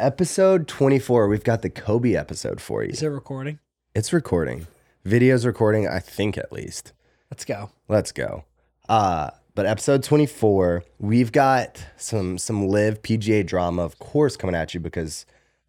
[0.00, 1.28] Episode 24.
[1.28, 2.90] We've got the Kobe episode for you.
[2.90, 3.58] Is it recording?
[3.94, 4.66] It's recording.
[5.04, 6.92] Video's recording, I think at least.
[7.30, 7.70] Let's go.
[7.88, 8.44] Let's go.
[8.88, 14.74] Uh, but episode 24, we've got some some LIV PGA drama, of course, coming at
[14.74, 15.24] you because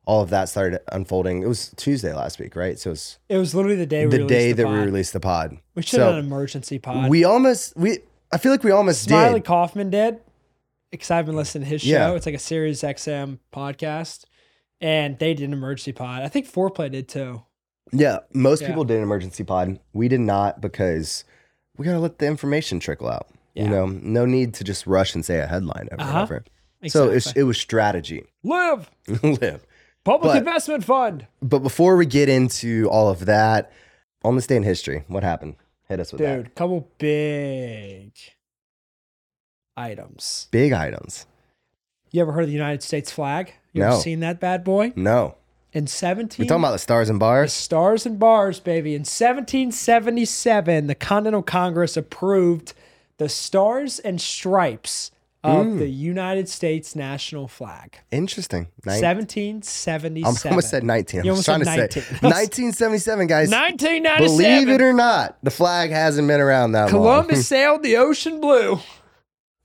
[0.05, 1.43] all of that started unfolding.
[1.43, 2.79] It was Tuesday last week, right?
[2.79, 4.85] So it's It was literally the day we the released day the that we pod.
[4.85, 5.57] released the pod.
[5.75, 7.09] We should have So done an emergency pod.
[7.09, 7.99] we almost we
[8.31, 9.45] I feel like we almost Smylie did.
[9.45, 10.21] Kaufman did
[10.93, 11.89] because I've been listening to his show.
[11.89, 12.11] Yeah.
[12.13, 14.23] It's like a Sirius XM podcast,
[14.81, 16.23] and they did an emergency pod.
[16.23, 17.43] I think Foreplay did too.
[17.91, 18.69] Yeah, most Yeah.
[18.69, 19.79] people did an emergency pod.
[19.93, 21.25] We did not because
[21.77, 23.27] we gotta let the information trickle out.
[23.53, 23.63] Yeah.
[23.65, 26.11] You know, no need to just rush and say a headline over Uh-huh.
[26.19, 26.43] and over.
[26.87, 28.23] So it's, it was strategy.
[28.43, 28.89] live
[29.23, 29.65] Live.
[30.03, 33.71] public But- investment fund, But before we get into all of that,
[34.23, 35.55] on this day in history, what happened?
[35.87, 36.35] Hit us with that.
[36.43, 36.55] dude.
[36.55, 38.11] Couple big
[39.75, 40.47] items.
[40.51, 41.25] Big items.
[42.11, 43.53] You ever heard of the United States flag?
[43.73, 43.87] You No.
[43.93, 44.93] ever seen that bad boy?
[44.95, 45.35] No.
[45.71, 47.51] In 17 We're talking about the stars and bars?
[47.51, 48.93] the stars and bars, baby.
[48.93, 52.73] In 1777, the Continental Congress approved
[53.17, 55.09] the stars and stripes
[55.43, 55.79] of Mm.
[55.79, 57.97] the United States national flag.
[58.11, 58.67] Interesting.
[58.85, 60.23] Nin- 1777.
[60.45, 61.21] I almost said 19.
[61.21, 62.29] I You was almost trying said to say 19.
[62.29, 63.49] 1977, guys.
[63.49, 64.37] 1997.
[64.37, 66.89] Believe it or not, the flag hasn't been around that long.
[66.91, 68.79] Columbus sailed the ocean blue.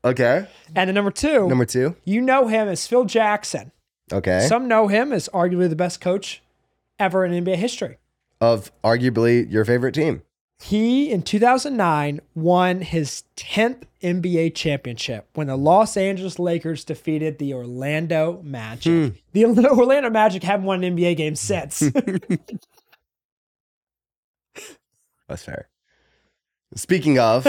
[0.08, 0.46] Okay.
[0.74, 1.96] And then number two, Number two.
[2.04, 3.72] you know him as Phil Jackson.
[4.12, 4.46] Okay.
[4.48, 6.42] Some know him as arguably the best coach
[6.98, 7.98] ever in NBA history.
[8.40, 10.22] of arguably your favorite team.
[10.60, 17.54] He, in 2009, won his 10th NBA championship when the Los Angeles Lakers defeated the
[17.54, 18.92] Orlando Magic.
[18.92, 19.08] Hmm.
[19.32, 21.78] The Orlando Magic haven't won an NBA game since.
[25.28, 25.68] That's fair.
[26.74, 27.46] Speaking of,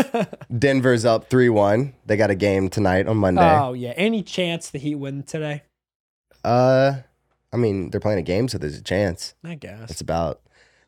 [0.58, 1.94] Denver's up 3 1.
[2.06, 3.42] They got a game tonight on Monday.
[3.60, 3.94] oh, yeah.
[3.98, 5.64] Any chance the Heat win today?
[6.44, 6.94] Uh,
[7.52, 9.36] I mean, they're playing a game, so there's a chance.
[9.44, 9.92] I guess.
[9.92, 10.42] It's about.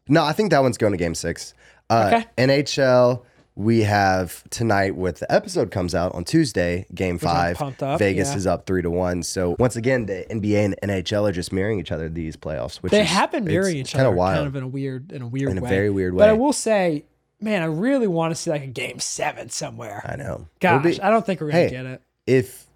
[0.07, 1.53] No, I think that one's going to game six.
[1.89, 2.25] Uh, Okay.
[2.37, 3.23] NHL,
[3.55, 7.57] we have tonight with the episode comes out on Tuesday, game I'm five.
[7.57, 8.37] pumped up, Vegas yeah.
[8.37, 9.23] is up three to one.
[9.23, 12.91] So once again, the NBA and NHL are just mirroring each other these playoffs, which
[12.91, 14.37] They is, have been mirroring it's each other kinda wild.
[14.37, 16.19] kind of in a weird, in a weird In a very weird way.
[16.19, 17.03] But I will say,
[17.41, 20.01] man, I really want to see like a game seven somewhere.
[20.07, 20.47] I know.
[20.59, 22.01] Gosh, be- I don't think we're gonna Hey, get it.
[22.27, 22.67] if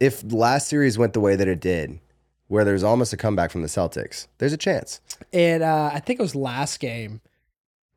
[0.00, 1.98] if last series went the way that it did,
[2.48, 5.00] where there's almost a comeback from the Celtics, there's a chance.
[5.32, 7.20] And uh, I think it was last game.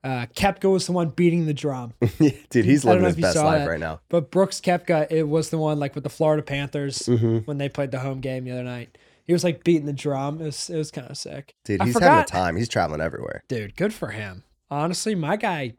[0.04, 1.94] Uh, Koepka was the one beating the drum,
[2.50, 3.68] Dude, he's living his best life that.
[3.70, 4.00] right now.
[4.10, 7.46] but Brooks Koepka, it was the one like with the Florida Panthers Mhm.
[7.46, 8.98] when they played the home game the other night.
[9.26, 10.40] He was like beating the drum.
[10.40, 11.56] It was, it was kind of sick.
[11.66, 12.56] Dude, he's having a time.
[12.56, 13.44] He's traveling everywhere.
[13.50, 14.44] Dude, good for him.
[14.70, 15.74] Honestly, my guy,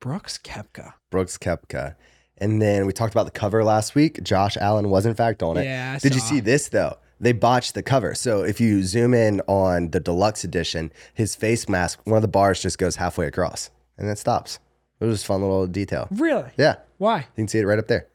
[0.00, 0.94] Brooks Koepka.
[1.10, 1.94] Brooks Koepka.
[2.38, 4.22] And then we talked about the cover last week.
[4.24, 5.64] Josh Allen was in fact on it.
[5.64, 6.96] Yeah, I Did you see this though?
[7.20, 8.16] They botched the cover.
[8.16, 12.28] So if you zoom in on the deluxe edition, his face mask, one of the
[12.28, 14.58] bars just goes halfway across and then stops.
[14.98, 16.08] It was just a fun little detail.
[16.10, 16.50] Really?
[16.56, 16.76] Yeah.
[16.98, 17.18] Why?
[17.18, 18.08] You can see it right up there.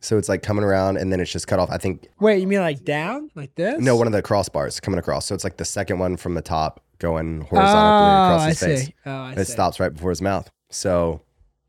[0.00, 1.70] So it's like coming around and then it's just cut off.
[1.70, 3.80] I think Wait, you mean like down like this?
[3.80, 5.26] no, one of the crossbars coming across.
[5.26, 8.60] So it's like the second one from the top going horizontally Oh, across I his
[8.60, 8.86] face.
[8.86, 8.94] see.
[9.04, 9.52] Oh, I And it see.
[9.52, 10.50] stops right before his mouth.
[10.70, 11.20] So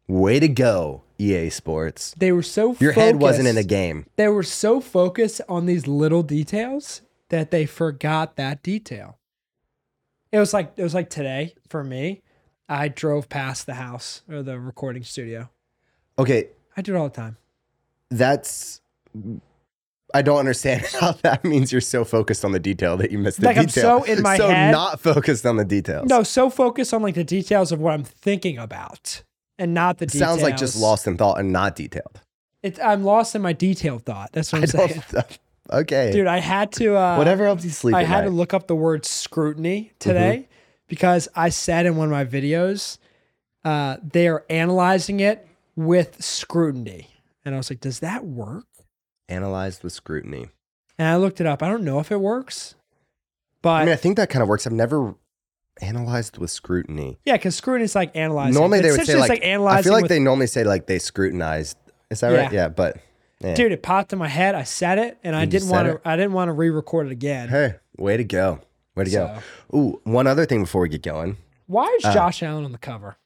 [0.07, 2.13] way to go, EA Sports.
[2.17, 4.05] They were so Your head wasn't in the focused- game.
[4.15, 9.17] They were so focused on these little details that they forgot that detail.
[10.31, 12.21] It was like it was like today for me.
[12.69, 15.49] I drove past the house or the recording studio.
[16.17, 17.37] Okay, I do it all the time.
[18.09, 18.81] that's
[20.13, 23.39] I don't understand how that means you're so focused on the detail that you missed
[23.41, 24.01] the Like, I'm detail.
[24.01, 26.07] so in my so head- not focused on the details.
[26.07, 29.23] No, so focused on like the details of what I'm thinking about
[29.57, 30.29] and not the It details.
[30.29, 32.21] sounds like just lost in thought and not detailed.
[32.61, 34.29] It, I'm lost in my detailed thought.
[34.33, 35.03] That's what I I'm saying.
[35.11, 35.39] don't.
[35.71, 37.95] Okay, Dude, I had to uh whatever helps you sleep.
[37.95, 40.51] I had to look up the word scrutiny today Mm-hmm.
[40.87, 42.97] because I said in one of my videos,
[43.63, 47.07] uh, they are analyzing it with scrutiny.
[47.45, 48.65] And I was like, does that work?
[49.29, 50.49] Analyzed with scrutiny.
[50.97, 51.63] And I looked it up.
[51.63, 52.75] I don't know if it works,
[53.61, 54.67] but I mean, I think that kind of works.
[54.67, 55.15] I've never
[55.81, 57.17] analyzed with scrutiny.
[57.25, 58.53] yeah, because scrutiny is like analyzing.
[58.53, 59.79] Normally they would say like, it's analyzing.
[59.79, 61.77] I feel like with- they normally say like they scrutinized.
[62.11, 62.51] Is that right?
[62.51, 62.63] Yeah.
[62.63, 62.97] Yeah, but
[63.39, 63.55] yeah.
[63.55, 64.53] dude, it popped in my head.
[64.53, 66.03] I said it, and I didn't want it?
[66.03, 66.07] to.
[66.09, 67.49] I didn't want to re-record it again.
[67.49, 68.59] Hey, way to go.
[68.95, 69.39] Way to go.
[69.75, 72.77] Ooh, one other thing before we get going, Why is Uh, Josh Allen on the
[72.77, 73.17] cover?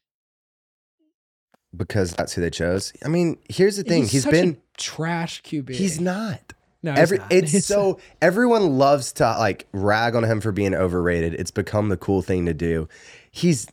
[1.78, 2.92] Because that's who they chose.
[3.06, 4.06] I mean, here's the thing.
[4.06, 5.70] he's such been trash QB.
[5.72, 6.54] he's not.
[6.84, 7.32] no, he's Every not.
[7.32, 11.34] it's He's- so everyone loves to like rag on him for being overrated.
[11.36, 12.88] It's become the cool thing to do.
[13.32, 13.68] He's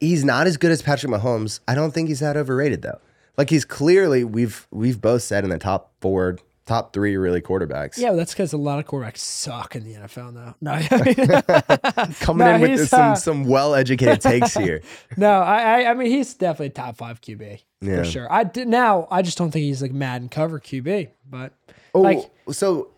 [0.00, 1.60] he's not as good as Patrick Mahomes.
[1.68, 3.00] I don't think he's that overrated though.
[3.36, 7.98] Like he's clearly we've we've both said in the top four, top three really quarterbacks.
[7.98, 10.54] Yeah, well, that's because a lot of quarterbacks suck in the NFL now.
[10.60, 14.82] No, I mean, Coming No, in with some uh, some well educated takes here.
[15.16, 17.96] no, I, I, I mean, he's definitely top five QB Yeah.
[17.96, 18.32] for sure.
[18.32, 19.08] I did now.
[19.10, 21.08] I just don't think he's like Madden cover QB.
[21.28, 21.52] But
[21.94, 22.88] Oh, Like- so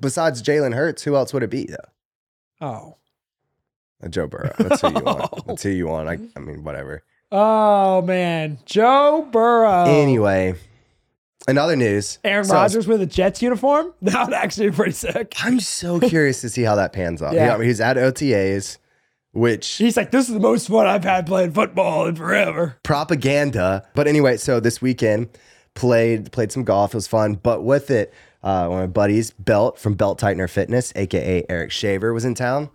[0.00, 2.66] besides Jalen Hurts, who else would it be though?
[2.66, 2.96] oh,
[4.02, 4.52] Uh, Joe Burrow.
[4.58, 5.46] That's who you want.
[5.46, 6.08] That's who you want.
[6.08, 7.02] I, I mean, whatever.
[7.32, 9.84] oh man, Joe Burrow.
[9.84, 10.54] Anyway,
[11.48, 13.92] in other news, Aaron so- Rodgers with a Jets uniform.
[14.02, 15.34] That would actually be pretty sick.
[15.42, 17.34] I'm so curious to see how that pans out.
[17.34, 17.60] Yeah.
[17.62, 18.78] He's at OTAs,
[19.32, 22.78] which He's like, this is the most fun I've had playing football in forever.
[22.82, 23.86] propaganda.
[23.94, 25.28] But anyway, so this weekend
[25.74, 26.94] played played some golf.
[26.94, 27.34] It was fun.
[27.34, 31.70] But with it, uh, one of my buddies, Belt from Belt Tightener Fitness, aka Eric
[31.72, 32.70] Shaver, was in town.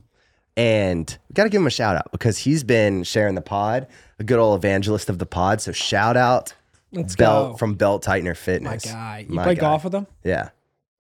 [0.58, 3.88] And we got to give him a shout out because he's been sharing the pod,
[4.20, 5.62] a good old evangelist of the pod.
[5.62, 6.54] So shout out
[6.94, 7.58] Let's Belt go.
[7.58, 8.86] from Belt Tightener Fitness.
[8.86, 9.26] My guy.
[9.30, 9.62] You My play guy.
[9.62, 10.08] golf with him?
[10.24, 10.50] Yeah,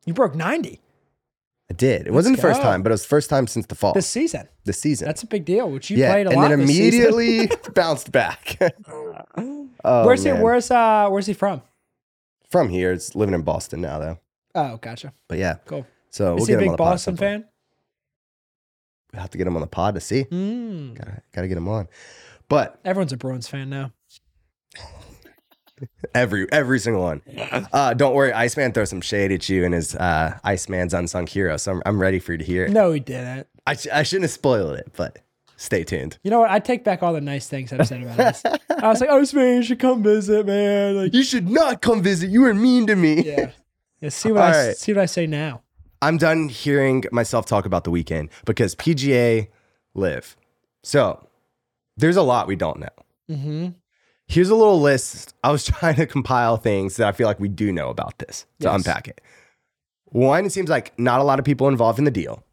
[0.05, 0.79] You broke 90
[1.69, 2.05] I did.
[2.07, 2.63] It wasn't the first go.
[2.65, 4.47] time, but it was the first time since the fall, this season.
[4.65, 5.05] this season.
[5.07, 8.11] That's a big deal, which you yeah, played a and lot then this immediately bounced
[8.11, 8.57] back.
[9.37, 11.61] oh, where's he where's uh where's he from?
[12.49, 14.19] From here, it's living in Boston now, though.
[14.53, 15.13] Oh, gotcha.
[15.29, 15.85] But yeah, Cool.
[16.09, 17.45] so Is we'll he a big on the pod at Boston fan?
[19.13, 20.25] We'll have to get him on the pod to see.
[20.25, 20.95] Mm.
[20.97, 21.87] Gotta, gotta get him on.
[22.49, 23.93] But Everyone's a Bruins fan now.
[26.13, 27.21] Every every single one.
[27.73, 31.57] Uh, don't worry, Iceman throws some shade at you and his uh, Iceman's unsung hero.
[31.57, 32.71] So I'm, I'm ready for you to hear it.
[32.71, 33.47] No, he didn't.
[33.65, 35.19] I, sh- I shouldn't have spoiled it, but
[35.57, 36.17] stay tuned.
[36.23, 36.49] You know what?
[36.49, 38.43] I take back all the nice things I've said about us.
[38.69, 40.97] I was like, oh, this man, you should come visit, man.
[40.97, 42.29] Like, You should not come visit.
[42.29, 43.21] You were mean to me.
[43.23, 43.51] yeah.
[44.01, 44.77] Yeah, see what I All right.
[44.77, 45.61] see what I say now.
[46.01, 49.47] I'm done hearing myself talk about the weekend because PGA
[49.93, 50.35] LIV.
[50.83, 51.27] So
[51.97, 52.89] there's a lot we don't know.
[53.29, 53.67] Mm-hmm.
[54.31, 55.35] Here's a little list.
[55.43, 58.45] I was trying to compile things that I feel like we do know about this
[58.61, 58.75] to Yes.
[58.75, 59.19] unpack it.
[60.05, 62.43] One, it seems like not a lot of people involved in the deal.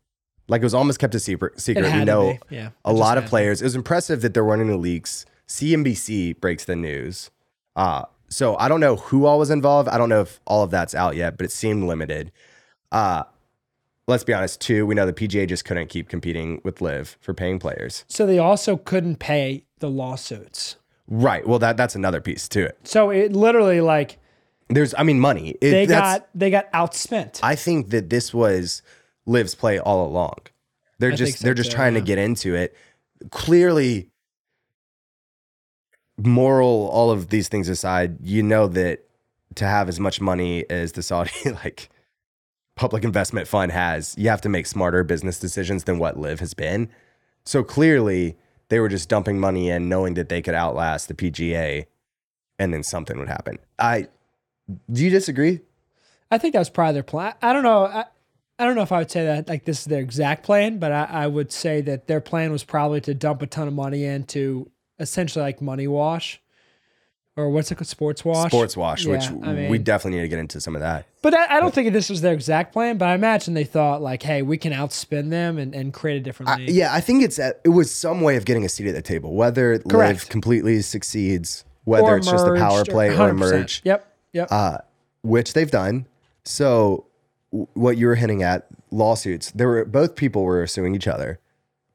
[0.48, 1.60] Like it was almost kept a secret.
[1.60, 1.92] Secret.
[1.92, 2.36] We know.
[2.50, 2.70] Yeah.
[2.84, 3.60] a lot of players.
[3.60, 5.24] It was impressive that they're running the leaks.
[5.46, 7.30] CNBC breaks the news.
[7.76, 9.88] Uh, so I don't know who all was involved.
[9.88, 12.32] I don't know if all of that's out yet, but it seemed limited.
[12.90, 13.22] Uh,
[14.06, 14.84] let's be honest, too.
[14.86, 18.04] We know the PGA just couldn't keep competing with LIV for paying players.
[18.08, 20.76] So they also couldn't pay the lawsuits.
[21.08, 21.46] Right.
[21.46, 22.78] Well, that that's another piece to it.
[22.84, 24.18] So it literally like
[24.68, 25.56] There's, I mean, money.
[25.60, 27.40] It, they got they got outspent.
[27.42, 28.82] I think that this was
[29.26, 30.36] LIV's play all along.
[30.98, 32.00] They're I just so they're just trying yeah.
[32.00, 32.76] to get into it.
[33.30, 34.10] Clearly,
[36.18, 39.04] moral, all of these things aside, you know that
[39.54, 41.30] to have as much money as the Saudi
[41.64, 41.88] like
[42.76, 46.54] public investment fund has, you have to make smarter business decisions than what LIV has
[46.54, 46.88] been.
[47.44, 48.36] So clearly,
[48.68, 51.86] they were just dumping money in, knowing that they could outlast the PGA,
[52.58, 53.58] and then something would happen.
[53.78, 54.08] I
[54.90, 55.60] do you disagree?
[56.30, 57.34] I think that was probably their plan.
[57.40, 57.84] I don't know.
[57.86, 58.04] I,
[58.58, 60.92] I don't know if I would say that like this is their exact plan, but
[60.92, 64.04] I, I would say that their plan was probably to dump a ton of money
[64.04, 66.40] into essentially like money wash,
[67.38, 68.50] or what's it called, sports wash.
[68.50, 71.06] Sports wash, which Yeah, I we definitely need to get into some of that.
[71.22, 72.98] But I, I don't think this was their exact plan.
[72.98, 76.20] But I imagine they thought like, hey, we can outspin them and, and create a
[76.20, 76.70] different I, league.
[76.70, 79.02] yeah, I think it's at, it was some way of getting a seat at the
[79.02, 79.34] table.
[79.34, 80.14] Whether Correct.
[80.22, 83.36] LIV completely succeeds, whether Or it's just a power play or a 100%.
[83.38, 84.14] merge, Yep.
[84.32, 84.48] Yep.
[84.50, 84.78] uh,
[85.22, 86.06] which they've done.
[86.44, 87.06] So,
[87.52, 89.50] w- what you were hinting at, lawsuits.
[89.52, 91.38] There were both people were suing each other,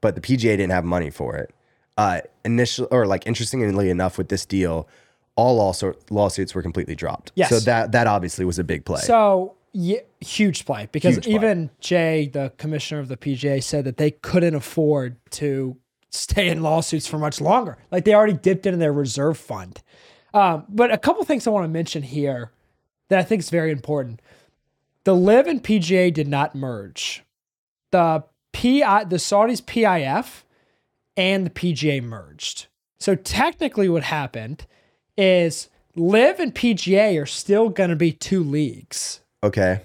[0.01, 1.53] but the PGA didn't have money for it.
[1.97, 4.87] Uh, initial or like interestingly enough, with this deal,
[5.35, 7.31] all lawsuit, lawsuits were completely dropped.
[7.35, 7.49] Yes.
[7.49, 9.01] So that that obviously was a big play.
[9.01, 11.33] So yeah, huge play because Huge play.
[11.33, 15.77] even Jay, the commissioner of the PGA, said that they couldn't afford to
[16.11, 17.77] stay in lawsuits for much longer.
[17.91, 19.81] Like they already dipped into their reserve fund.
[20.33, 22.51] Um, but a couple things I want to mention here
[23.09, 24.21] that I think is very important.
[25.03, 27.23] The LIV and PGA did not merge.
[27.91, 28.23] The
[28.53, 30.43] PI, the Saudis PIF,
[31.17, 32.67] and the PGA merged.
[32.99, 34.65] So technically, what happened
[35.17, 39.81] is LIV and PGA are still going to be two leagues, okay.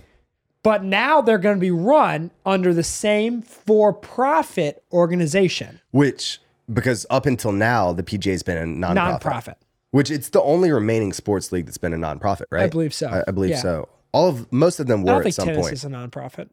[0.62, 6.40] but now they're going to be run under the same for-profit organization, Which
[6.72, 9.20] because up until now the PGA's been a nonprofit.
[9.20, 9.54] nonprofit.
[9.90, 12.64] Which it's the only remaining sports league that's been a nonprofit, right?
[12.64, 13.08] I believe so.
[13.08, 13.60] I, I believe Yeah.
[13.62, 13.88] so.
[14.12, 15.72] All of most of them I were don't at think some tennis point.
[15.74, 16.48] is a nonprofit.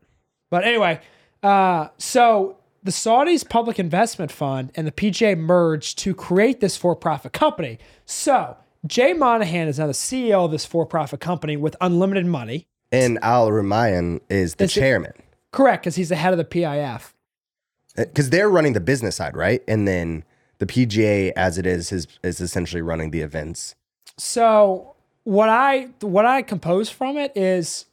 [0.49, 0.99] But anyway,
[1.43, 7.33] uh, so the Saudis Public Investment Fund and the PGA merged to create this for-profit
[7.33, 7.77] company.
[8.05, 12.67] So Jay Monahan is now the CEO of this for-profit company with unlimited money.
[12.91, 14.69] and Al Rumayyan is the it.
[14.69, 15.13] chairman
[15.51, 17.13] Correct, because he's the head of the PIF.
[17.95, 19.63] because uh, they're running the business side, right?
[19.69, 20.25] And then
[20.57, 23.73] the PGA, as it is, is is essentially running the events.
[24.17, 27.85] So what I what I compose from it is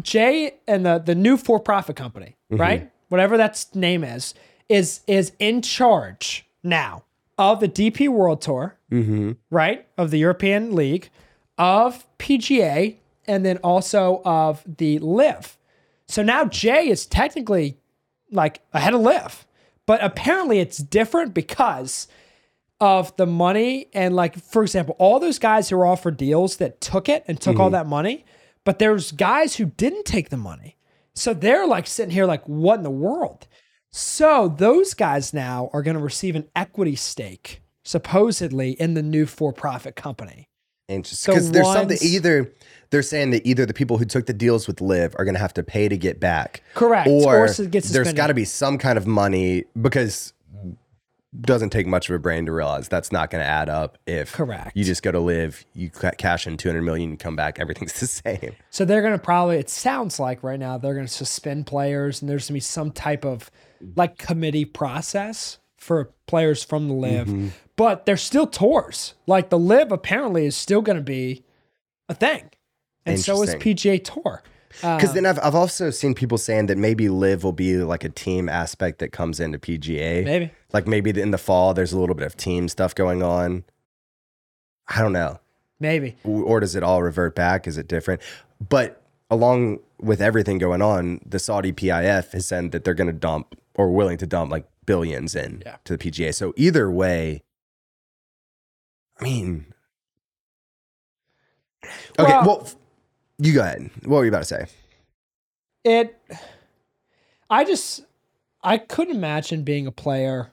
[0.00, 2.60] Jay and the the new for profit company, mm-hmm.
[2.60, 2.90] right?
[3.08, 4.32] Whatever that name is,
[4.70, 7.04] is is in charge now
[7.38, 9.32] of the DP World Tour, mm-hmm.
[9.50, 9.86] right?
[9.98, 11.10] Of the European League,
[11.58, 15.58] of PGA, and then also of the LIV.
[16.08, 17.78] So now Jay is technically
[18.30, 19.46] like ahead of LIV,
[19.86, 22.08] but apparently it's different because
[22.80, 26.80] of the money and like for example all those guys who were offered deals that
[26.80, 27.72] took it and took all mm-hmm.
[27.72, 28.22] that money
[28.64, 30.76] but there's guys who didn't take the money
[31.14, 33.46] so they're like sitting here like what in the world
[33.96, 39.24] so those guys now are going to receive an equity stake supposedly in the new
[39.26, 40.48] for-profit company
[40.88, 41.34] Interesting.
[41.34, 42.52] The Because there's something either
[42.90, 45.40] they're saying that either the people who took the deals with LIV are going to
[45.40, 47.08] have to pay to get back, Correct.
[47.08, 50.32] or, Or s- get there's got to be some kind of money because
[51.40, 54.32] doesn't take much of a brain to realize that's not going to add up if
[54.32, 54.72] Correct.
[54.76, 58.06] you just go to LIV, you cash in 200 million, you come back, everything's the
[58.06, 58.54] same.
[58.70, 62.22] So they're going to probably, it sounds like right now, they're going to suspend players
[62.22, 63.50] and there's going to be some type of
[63.96, 67.26] like committee process for players from the LIV.
[67.26, 67.48] Mm-hmm.
[67.76, 69.14] But there's still tours.
[69.26, 71.44] Like the LIV apparently is still going to be
[72.08, 72.50] a thing.
[73.04, 74.42] And so is PGA Tour.
[74.80, 78.08] Because then I've, I've also seen people saying that maybe LIV will be like a
[78.08, 80.24] team aspect that comes into PGA.
[80.24, 80.50] Maybe.
[80.72, 83.64] Like maybe in the fall, there's a little bit of team stuff going on.
[84.88, 85.40] I don't know.
[85.78, 86.16] Maybe.
[86.24, 87.66] or does it all revert back?
[87.66, 88.22] Is it different?
[88.66, 93.12] But along with everything going on, the Saudi PIF has said that they're going to
[93.12, 95.76] dump or willing to dump like billions in Yeah.
[95.84, 96.32] to the PGA.
[96.34, 97.42] So either way,
[99.20, 99.72] I mean,
[102.18, 102.32] okay.
[102.32, 102.68] Well- Well,
[103.38, 103.90] you go ahead.
[104.04, 104.66] What were you about to say?
[105.84, 106.18] It,
[107.50, 108.04] I just,
[108.62, 110.52] I couldn't imagine being a player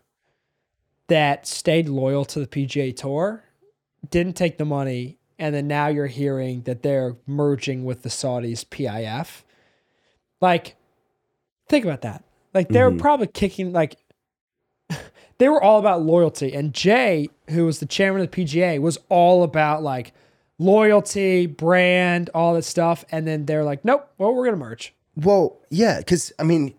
[1.07, 3.43] that stayed loyal to the PGA Tour,
[4.09, 8.65] didn't take the money, and then now you're hearing that they're merging with the Saudis
[8.65, 9.43] PIF.
[10.39, 10.75] Like,
[11.67, 12.23] think about that.
[12.53, 13.95] Like, they're probably kicking, like,
[15.39, 16.53] they were all about loyalty.
[16.53, 20.13] And Jay, who was the chairman of the PGA, was all about like
[20.59, 23.03] loyalty, brand, all that stuff.
[23.11, 24.93] And then they're like, nope, well, we're going to merge.
[25.15, 26.73] Well, yeah, because I mean,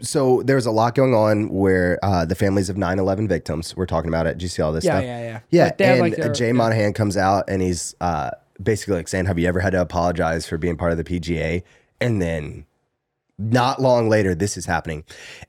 [0.00, 3.76] so there's a lot going on where uh, the families of 9/11 victims.
[3.76, 4.34] We're talking about it.
[4.34, 5.04] Did you see all this Yeah, stuff?
[5.04, 5.40] yeah, yeah.
[5.50, 6.52] Yeah, Like, and like, their- Jay yeah.
[6.52, 8.30] Monahan comes out and he's uh,
[8.62, 11.62] basically like saying, "Have you ever had to apologize for being part of the PGA?"
[12.00, 12.66] And then,
[13.50, 15.04] not long later, this is happening.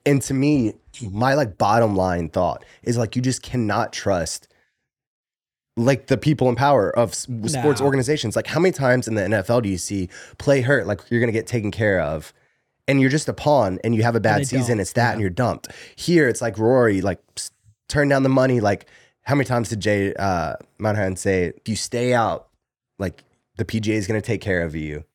[0.05, 4.47] And to me, my like bottom line thought is like you just cannot trust
[5.75, 7.85] like the people in power of sports No.
[7.85, 8.35] organizations.
[8.35, 11.31] Like how many times in the NFL do you see play hurt like you're gonna
[11.31, 12.33] get taken care of?
[12.85, 14.75] And you're just a pawn, and you have a bad season.
[14.75, 15.69] don't, It's that, and you're dumped.
[15.95, 17.19] Here, it's like Rory, like
[17.87, 18.59] turn down the money.
[18.59, 18.87] Like,
[19.21, 22.49] how many times did Jay uh, Monahan say, if you stay out,
[22.99, 23.23] like
[23.55, 25.05] the PGA is going to take care of you?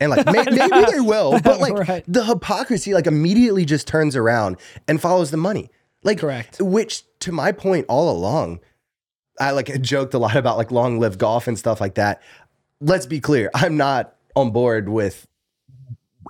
[0.00, 2.04] And like, may- maybe they will, but like Right.
[2.06, 5.70] the hypocrisy, like immediately just turns around and follows the money.
[6.04, 6.60] Like, Correct.
[6.60, 8.60] Which, to my point, all along,
[9.40, 12.22] I like joked a lot about like long live golf and stuff like that.
[12.80, 15.26] Let's be clear, I'm not on board with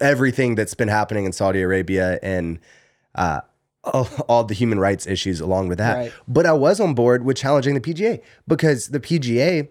[0.01, 2.59] everything that's been happening in Saudi Arabia and
[3.15, 3.41] uh,
[3.85, 5.95] all, all the human rights issues along with that.
[5.97, 6.13] Right.
[6.27, 9.69] But I was on board with challenging the PGA because the PGA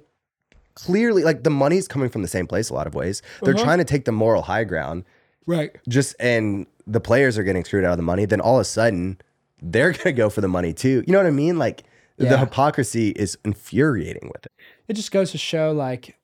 [0.86, 3.22] clearly, like, the money's coming from the same place a lot of ways.
[3.42, 3.64] They're Uh-huh.
[3.64, 5.04] trying to take the moral high ground,
[5.46, 5.72] Right.
[5.90, 8.26] just and the players are getting screwed out of the money.
[8.26, 9.18] Then all of a sudden,
[9.62, 11.04] they're gonna go for the money too.
[11.08, 11.58] You know what I mean?
[11.58, 11.84] Like,
[12.18, 14.52] the hypocrisy is infuriating with it.
[14.88, 16.16] It just goes to show like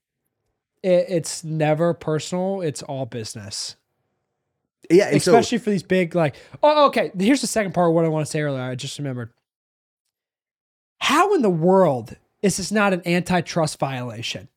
[0.81, 3.75] it, it's never personal, it's all business.
[4.89, 7.11] Yeah, and so Especially for these big, like, oh, okay.
[7.17, 8.61] Here's the second part of what I want to say earlier.
[8.61, 9.29] I just remembered.
[10.99, 14.49] How in the world is this not an antitrust violation?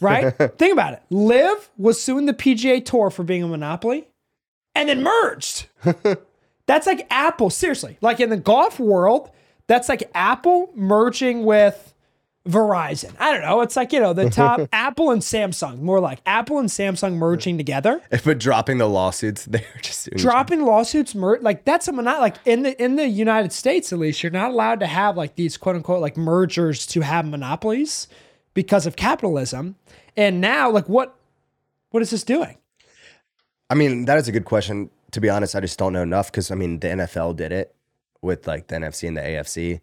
[0.00, 0.30] Right?
[0.58, 1.02] Think about it.
[1.08, 4.08] Live was suing the PGA Tour for being a monopoly
[4.74, 5.66] and then merged.
[6.66, 7.96] that's like Apple, seriously.
[8.00, 9.30] Like in the golf world,
[9.66, 11.89] that's like Apple merging with
[12.50, 13.14] Verizon.
[13.18, 13.60] I don't know.
[13.60, 17.56] It's like, you know, the top Apple and Samsung, more like Apple and Samsung merging
[17.56, 22.36] together but dropping the lawsuits, they're just dropping lawsuits mer- like that's a mono- like
[22.44, 25.56] in the in the United States at least you're not allowed to have like these
[25.56, 28.08] quote unquote like mergers to have monopolies
[28.54, 29.76] because of capitalism
[30.16, 31.16] and now like what
[31.90, 32.56] what is this doing
[33.70, 34.90] I mean, that is a good question.
[35.12, 37.74] To be honest, I just don't know enough because I mean, the NFL did it
[38.20, 39.80] with like the NFC and the AFC.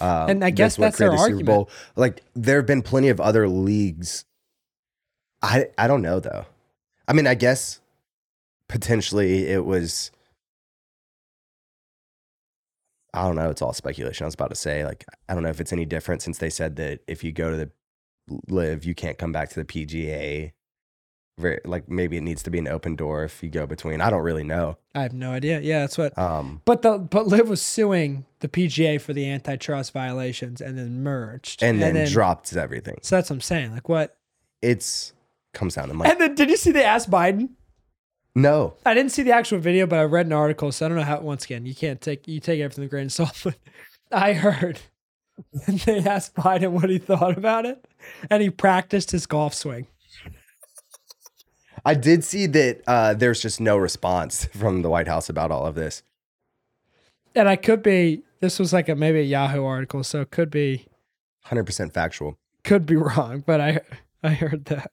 [0.00, 1.68] Um, And I guess what that's their created the argument.
[1.96, 4.24] Like, there have been plenty of other leagues.
[5.42, 6.46] I I don't know though.
[7.08, 7.80] I mean, I guess
[8.68, 10.10] potentially it was.
[13.14, 13.50] I don't know.
[13.50, 14.24] It's all speculation.
[14.24, 16.48] I was about to say, like, I don't know if it's any different since they
[16.48, 17.70] said that if you go to the
[18.48, 20.52] LIV, you can't come back to the PGA.
[21.42, 24.00] Very, like maybe it needs to be an open door if you go between.
[24.00, 24.78] I don't really know.
[24.94, 25.60] I have no idea.
[25.60, 26.16] Yeah, that's what.
[26.16, 31.02] Um, But the but LIV was suing the PGA for the antitrust violations and then
[31.02, 32.98] merged and, then, dropped everything.
[33.02, 33.72] So that's what I'm saying.
[33.72, 34.16] Like what?
[34.62, 35.12] It's
[35.52, 36.10] comes down to money.
[36.10, 37.50] And then did you see they asked Biden?
[38.34, 40.96] no, I didn't see the actual video, but I read an article, so I don't
[40.96, 41.20] know how.
[41.20, 43.44] Once again, you can't take you take everything with a grain of salt.
[43.44, 43.56] But
[44.12, 44.78] I heard
[45.66, 47.84] they asked Biden what he thought about it,
[48.30, 49.86] and he practiced his golf swing.
[51.84, 55.66] I did see that uh, there's just no response from the White House about all
[55.66, 56.02] of this.
[57.34, 58.22] And I could be.
[58.40, 60.86] This was like a maybe a Yahoo article, so it could be
[61.44, 62.36] Hundred percent factual.
[62.64, 63.80] could be wrong, but I
[64.22, 64.90] I heard that.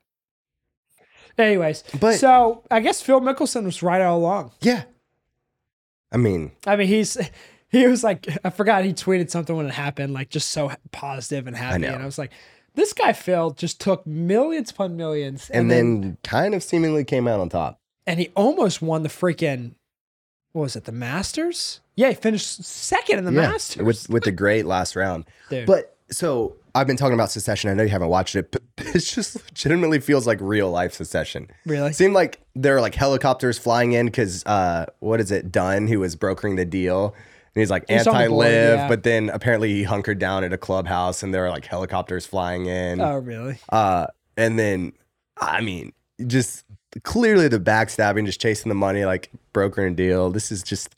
[1.38, 4.52] Anyways, But- so I guess Phil Mickelson was right all along.
[4.62, 4.84] Yeah.
[6.12, 7.18] I mean, I mean, he's
[7.70, 11.46] he was like I forgot he tweeted something when it happened, like just so positive
[11.48, 12.32] and happy, and I was like,
[12.76, 17.40] this guy failed, just took millions upon millions, and, then, kind of seemingly came out
[17.40, 17.80] on top.
[18.08, 19.74] and he almost won the freaking
[20.52, 21.80] what was it, the Masters?
[21.96, 23.84] Yeah, he finished second in the Yeah, Masters.
[23.84, 25.26] with with the great last round.
[25.50, 25.68] Dude.
[25.68, 27.70] But so I've been talking about Succession.
[27.70, 31.50] I know you haven't watched it, but it just legitimately feels like real life Succession.
[31.68, 31.94] really?
[31.94, 35.52] Seemed like there are like helicopters flying in because uh, what is it?
[35.52, 37.14] Dunne, who was brokering the deal,
[37.56, 38.88] and he's like He's on the board, anti-LIV, yeah.
[38.88, 42.66] but then apparently he hunkered down at a clubhouse, and there are like helicopters flying
[42.68, 43.02] in.
[43.02, 43.58] Oh, really?
[43.70, 44.94] Uh, and then,
[45.38, 45.94] I mean,
[46.28, 46.64] just
[47.04, 50.30] clearly the backstabbing, just chasing the money, like brokering a deal.
[50.30, 50.96] This is just,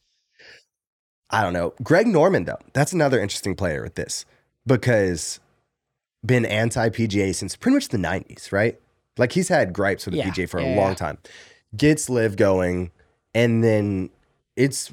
[1.30, 1.74] I don't know.
[1.82, 4.26] Greg Norman, though, that's another interesting player with this
[4.66, 5.40] because
[6.26, 8.80] been anti PGA since pretty much the 90s, right?
[9.18, 11.18] Like he's had gripes with the Yeah, PGA for yeah, a long time.
[11.76, 12.92] Gets LIV going,
[13.34, 14.10] and then
[14.56, 14.92] it's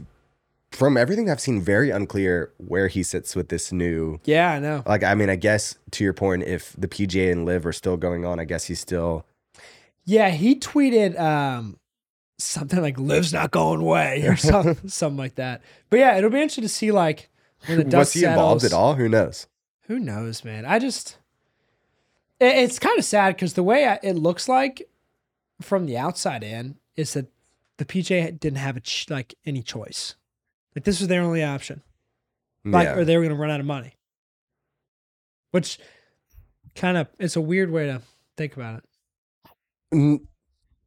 [0.70, 4.82] from everything I've seen very unclear where he sits with this new Yeah, I know.
[4.86, 7.96] like I mean, I guess to your point, if the PGA and LIV are still
[7.96, 9.24] going on, I guess he's still
[10.04, 11.78] Yeah, he tweeted um
[12.38, 15.62] something like "LIV's not going away" or something, something like that.
[15.90, 17.30] But yeah, it'll be interesting to see like
[17.66, 18.94] when the dust was he involved at all?
[18.94, 19.46] Who knows?
[19.88, 20.64] Who knows, man?
[20.66, 21.16] I just
[22.40, 24.88] it, it's kind of sad because the way I, it looks like
[25.60, 27.26] from the outside in is that
[27.78, 30.14] the PJ didn't have a ch- like any choice.
[30.74, 31.82] Like this was their only option.
[32.64, 32.96] Like yeah.
[32.96, 33.94] or they were going to run out of money.
[35.50, 35.78] Which
[36.74, 38.02] kind of it's a weird way to
[38.36, 38.82] think about
[39.92, 40.20] it.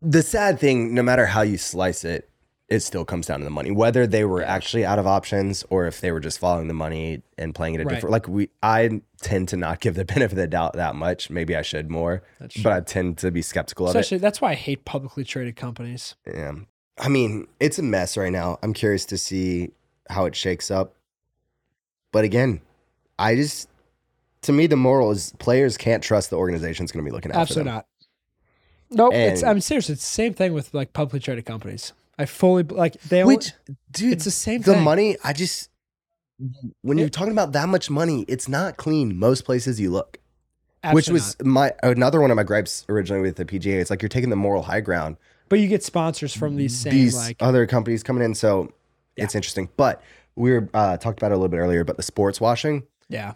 [0.01, 2.29] The sad thing, no matter how you slice it,
[2.71, 3.69] it still comes down to the money.
[3.69, 7.21] Whether they were actually out of options or if they were just following the money
[7.37, 7.95] and playing it a Right.
[7.95, 11.29] different like we I tend to not give the benefit of the doubt that much.
[11.29, 12.23] Maybe I should more.
[12.63, 13.99] But I tend to be skeptical of it.
[13.99, 16.15] Especially that's why I hate publicly traded companies.
[16.25, 16.53] Yeah.
[16.99, 18.59] I mean, it's a mess right now.
[18.61, 19.71] I'm curious to see
[20.09, 20.95] how it shakes up.
[22.11, 22.61] But again,
[23.17, 23.69] I just,
[24.43, 27.41] to me, the moral is players can't trust the organization's going to be looking after
[27.41, 27.75] Absolutely them.
[27.75, 27.85] not.
[28.93, 29.13] Nope.
[29.13, 29.89] it's I'm serious.
[29.89, 31.93] It's the same thing with like publicly traded companies.
[32.19, 33.53] I fully like they only, Which,
[33.91, 34.83] dude, it's the same the thing.
[34.83, 35.69] money, I just,
[36.81, 37.03] when Yeah.
[37.03, 40.17] you're talking about that much money, it's not clean most places you look.
[40.91, 41.47] which was not.
[41.47, 43.79] my another one of my gripes originally with the PGA.
[43.79, 45.15] It's like you're taking the moral high ground.
[45.51, 48.71] But you get sponsors from these same these like other companies coming in, so
[49.15, 49.25] Yeah.
[49.25, 49.69] it's interesting.
[49.77, 50.01] But
[50.35, 52.83] we were uh, talked about it a little bit earlier, but the sports washing.
[53.09, 53.33] yeah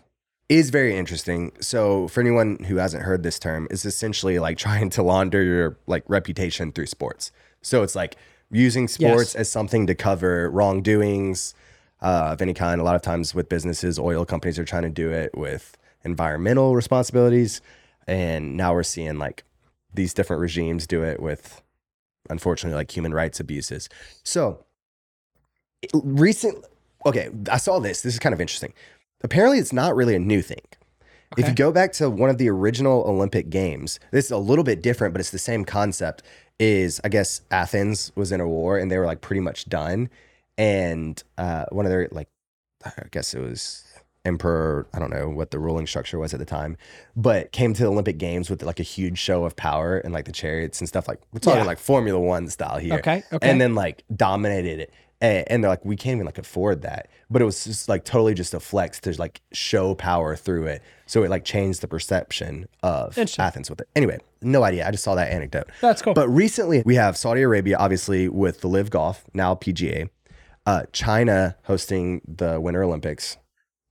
[0.48, 1.52] is very interesting.
[1.60, 5.78] So for anyone who hasn't heard this term, it's essentially like trying to launder your
[5.88, 7.32] like reputation through sports.
[7.64, 8.16] So it's like
[8.52, 9.36] using sports Yes.
[9.36, 11.56] as something to cover wrongdoings
[12.02, 12.80] uh, of any kind.
[12.80, 16.76] A lot of times with businesses, oil companies are trying to do it with environmental
[16.76, 17.60] responsibilities,
[18.08, 19.44] and now we're seeing like
[19.94, 21.62] these different regimes do it with,
[22.30, 23.90] unfortunately, like human rights abuses.
[24.24, 24.66] So
[25.94, 26.66] recent,
[27.06, 28.02] okay, I saw this.
[28.02, 28.74] This is kind of interesting.
[29.24, 30.62] Apparently, it's not really a new thing.
[31.38, 34.64] If you go back to one of the original Olympic games, this is a little
[34.64, 36.24] bit different, but it's the same concept.
[36.60, 40.10] Is I guess Athens was in a war and they were like pretty much done,
[40.58, 42.30] and uh, one of their like,
[42.86, 43.84] I guess it was
[44.26, 44.88] emperor.
[44.94, 46.78] I don't know what the ruling structure was at the time,
[47.16, 50.26] but came to the Olympic Games with like a huge show of power and like
[50.26, 51.08] the chariots and stuff.
[51.08, 51.66] Like we're talking Yeah.
[51.66, 53.50] like Formula One style here Okay, okay.
[53.50, 54.94] and then like dominated it.
[55.22, 57.08] And, and they're like, we can't even like afford that.
[57.30, 60.82] But it was just like totally just a flex to like show power through it.
[61.06, 63.88] So it like changed the perception of Athens with it.
[63.96, 64.86] Anyway, no idea.
[64.86, 65.70] I just saw that anecdote.
[65.80, 66.14] That's cool.
[66.14, 70.10] But recently we have Saudi Arabia, obviously with the LIV Golf, now PGA.
[70.66, 73.38] Uh, China hosting the Winter Olympics.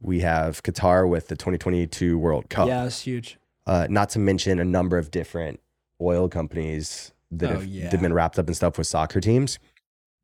[0.05, 2.69] We have Qatar with the 2022 World Cup.
[2.69, 5.61] yeah it's huge Uh, not to mention a number of different
[6.01, 7.89] oil companies that Oh, have yeah.
[7.91, 9.59] that been wrapped up in stuff with soccer teams.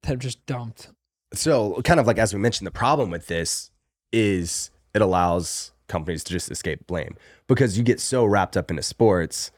[0.03, 0.91] they're just dumped
[1.33, 3.71] So, kind of like as we mentioned, the problem with this
[4.13, 7.17] is it allows companies to just escape blame
[7.49, 9.51] because you get so wrapped up into sports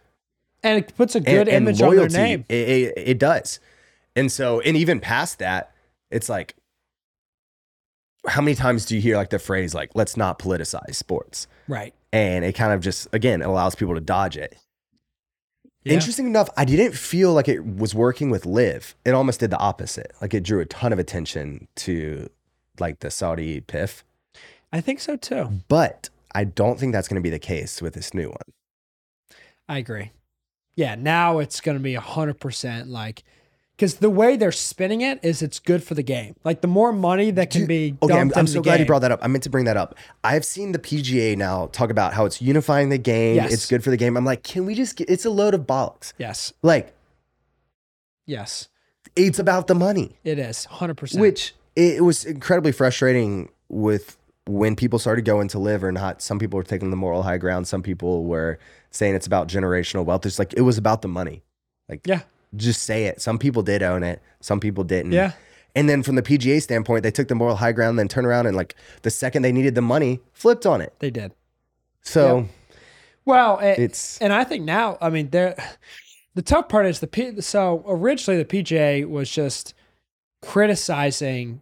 [0.63, 2.45] And it puts a and, good and image on their name.
[2.49, 3.59] It, it, it does.
[4.15, 5.73] And so, and even past that,
[6.11, 6.55] it's like,
[8.27, 11.47] how many times do you hear like the phrase like "let's not politicize sports"?
[11.69, 11.95] Right.
[12.13, 14.57] And it kind of just again allows people to dodge it.
[15.85, 15.95] Yeah.
[15.95, 18.95] Interesting enough, I didn't feel like it was working with Live.
[19.05, 20.13] It almost did the opposite.
[20.21, 22.31] Like it drew a ton of attention to
[22.79, 24.03] like the Saudi PIF,
[24.73, 25.51] I think so too.
[25.69, 28.55] but I don't think that's going to be the case with this new one.
[29.69, 30.13] I agree.
[30.75, 33.25] Yeah, now it's going to be 100% like,
[33.83, 36.37] because the way they're spinning it is it's good for the game.
[36.45, 39.11] Like the more money that can be Okay, I'm, I'm so glad you brought that
[39.11, 39.19] up.
[39.25, 39.97] I meant to bring that up.
[40.23, 43.35] I've seen the PGA now talk about how it's unifying the game.
[43.35, 43.53] Yes.
[43.53, 44.17] It's good for the game.
[44.17, 45.11] I'm like, can we just get?
[45.11, 46.13] It's a load of bollocks.
[46.17, 46.53] Yes.
[46.63, 46.95] Like
[48.25, 48.69] Yes.
[49.17, 51.19] it's about the money, It is 100%.
[51.19, 54.17] which it, it was incredibly frustrating with
[54.47, 56.23] when people started going to LIV or not.
[56.23, 57.67] Some people were taking the moral high ground.
[57.67, 58.61] Some people were
[58.93, 60.25] saying it's about generational wealth.
[60.25, 61.43] It's like it was about the money.
[61.89, 62.21] Like yeah.
[62.57, 63.21] Just say it.
[63.21, 64.23] Some people did own it.
[64.41, 65.13] Some people didn't.
[65.13, 65.33] Yeah.
[65.75, 68.47] And then from the PGA standpoint, they took the moral high ground, then turn around
[68.47, 70.95] and like the second they needed the money, flipped on it.
[70.99, 71.33] They did.
[72.03, 72.49] So
[73.25, 75.57] Well, it, it's and I think now, I mean, there.
[76.35, 77.43] The tough part is the P.
[77.43, 79.75] So originally, the PGA was just
[80.41, 81.61] criticizing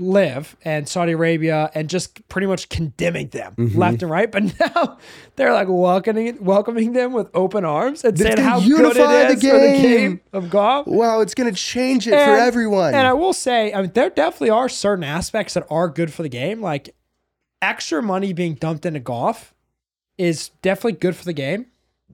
[0.00, 3.78] LIV and Saudi Arabia and just pretty much condemning them Mm-hmm.
[3.78, 4.30] left and right.
[4.30, 4.98] But now
[5.36, 9.28] they're like welcoming welcoming them with open arms and It's saying gonna how good unify
[9.28, 10.20] the for the game.
[10.32, 10.86] of golf.
[10.86, 12.94] wow, it's gonna change it for everyone.
[12.94, 16.22] And I will say, I mean, there definitely are certain aspects that are good for
[16.22, 16.60] the game.
[16.60, 16.94] Like
[17.62, 19.54] extra money being dumped into golf
[20.18, 21.66] is definitely good for the game.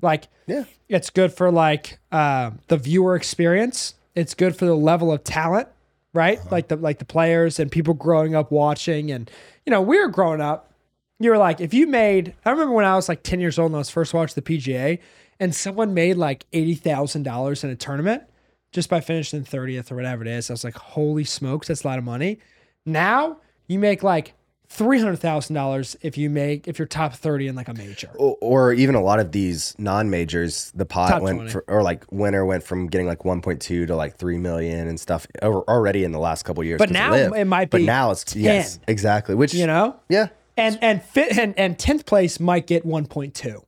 [0.02, 0.64] Like, yeah.
[0.88, 3.94] it's good for like uh, the viewer experience.
[4.14, 5.68] It's good for the level of talent,
[6.16, 6.38] right?
[6.38, 6.48] Uh-huh.
[6.50, 9.10] Like the like the players and people growing up watching.
[9.10, 9.30] And
[9.64, 10.72] you know, we were growing up.
[11.18, 13.70] You were like, if you made, I remember when I was like ten years old
[13.70, 14.98] and I was first watched the PGA,
[15.38, 18.24] and someone made like eighty thousand dollars in a tournament
[18.72, 20.50] just by finishing thirtieth or whatever it is.
[20.50, 22.40] I was like, holy smokes, that's a lot of money.
[22.84, 24.34] Now you make like
[24.68, 28.10] three hundred thousand dollars if you make if you're top thirty in like a major.
[28.18, 32.04] Or, or even a lot of these non-majors, the pot Top went for, or like
[32.10, 36.12] winner went from getting like 1.2 to like 3 million and stuff al- already in
[36.12, 36.78] the last couple years.
[36.78, 37.34] But now LIV.
[37.34, 37.78] it might be.
[37.78, 39.34] But now it's yes, exactly.
[39.34, 39.96] Which You know?
[40.08, 43.64] yeah, and and fit and and tenth place might get one point two,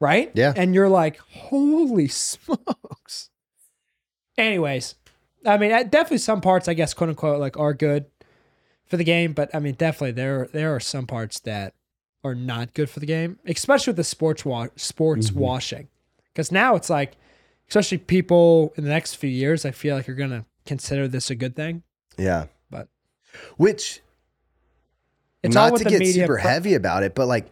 [0.00, 0.30] right?
[0.34, 0.52] Yeah.
[0.54, 3.30] and you're like, holy smokes.
[4.38, 4.94] Anyways,
[5.44, 8.06] I mean, definitely some parts, I guess, quote unquote, like are good
[8.92, 11.72] for the game, but I mean, definitely there there are some parts that
[12.22, 15.40] are not good for the game, especially with the sports wa- sports Mm-hmm.
[15.40, 15.88] washing,
[16.26, 17.16] because now it's like,
[17.70, 21.34] especially people in the next few years, I feel like are gonna consider this a
[21.34, 21.84] good thing.
[22.18, 22.48] yeah.
[22.70, 22.88] But
[23.56, 24.00] Which
[25.42, 27.46] it's not to get super pro- heavy about it, but like,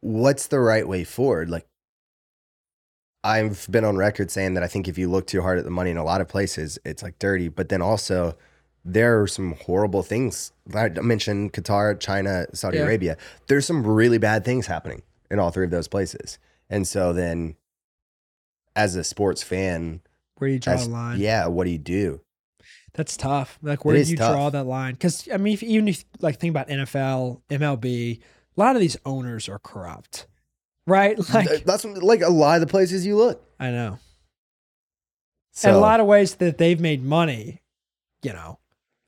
[0.00, 1.50] what's the right way forward?
[1.50, 1.66] Like,
[3.22, 5.70] I've been on record saying that I think if you look too hard at the
[5.70, 7.48] money in a lot of places, it's like dirty.
[7.48, 8.34] But then also,
[8.84, 10.52] there are some horrible things.
[10.74, 12.84] I mentioned Qatar, China, Saudi Yeah.
[12.84, 13.16] Arabia.
[13.46, 16.38] There's some really bad things happening in all three of those places.
[16.68, 17.56] And so then,
[18.76, 20.00] as a sports fan,
[20.38, 21.18] Where do you draw as- the line?
[21.20, 22.20] yeah, what do you do?
[22.94, 23.58] That's tough.
[23.62, 24.32] Like, where do you tough.
[24.32, 24.94] draw that line?
[24.94, 28.18] Because I mean, if, even if like think about NFL, MLB,
[28.56, 30.26] a lot of these owners are corrupt,
[30.86, 31.16] right?
[31.32, 33.44] Like, That's like a lot of the places you look.
[33.60, 33.98] I know,
[35.52, 37.60] So, and a lot of ways that they've made money.
[38.22, 38.58] You know,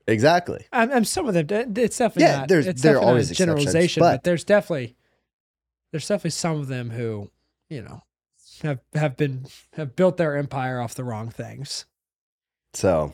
[0.07, 0.67] exactly.
[0.73, 2.49] and some of them, it's definitely Yeah, not.
[2.49, 4.97] there's- it's there are always a generalization, but, but- there's definitely,
[5.91, 7.31] there's definitely some of them who,
[7.69, 8.03] you know,
[8.63, 11.85] have have been have built their empire off the wrong things.
[12.75, 13.13] So,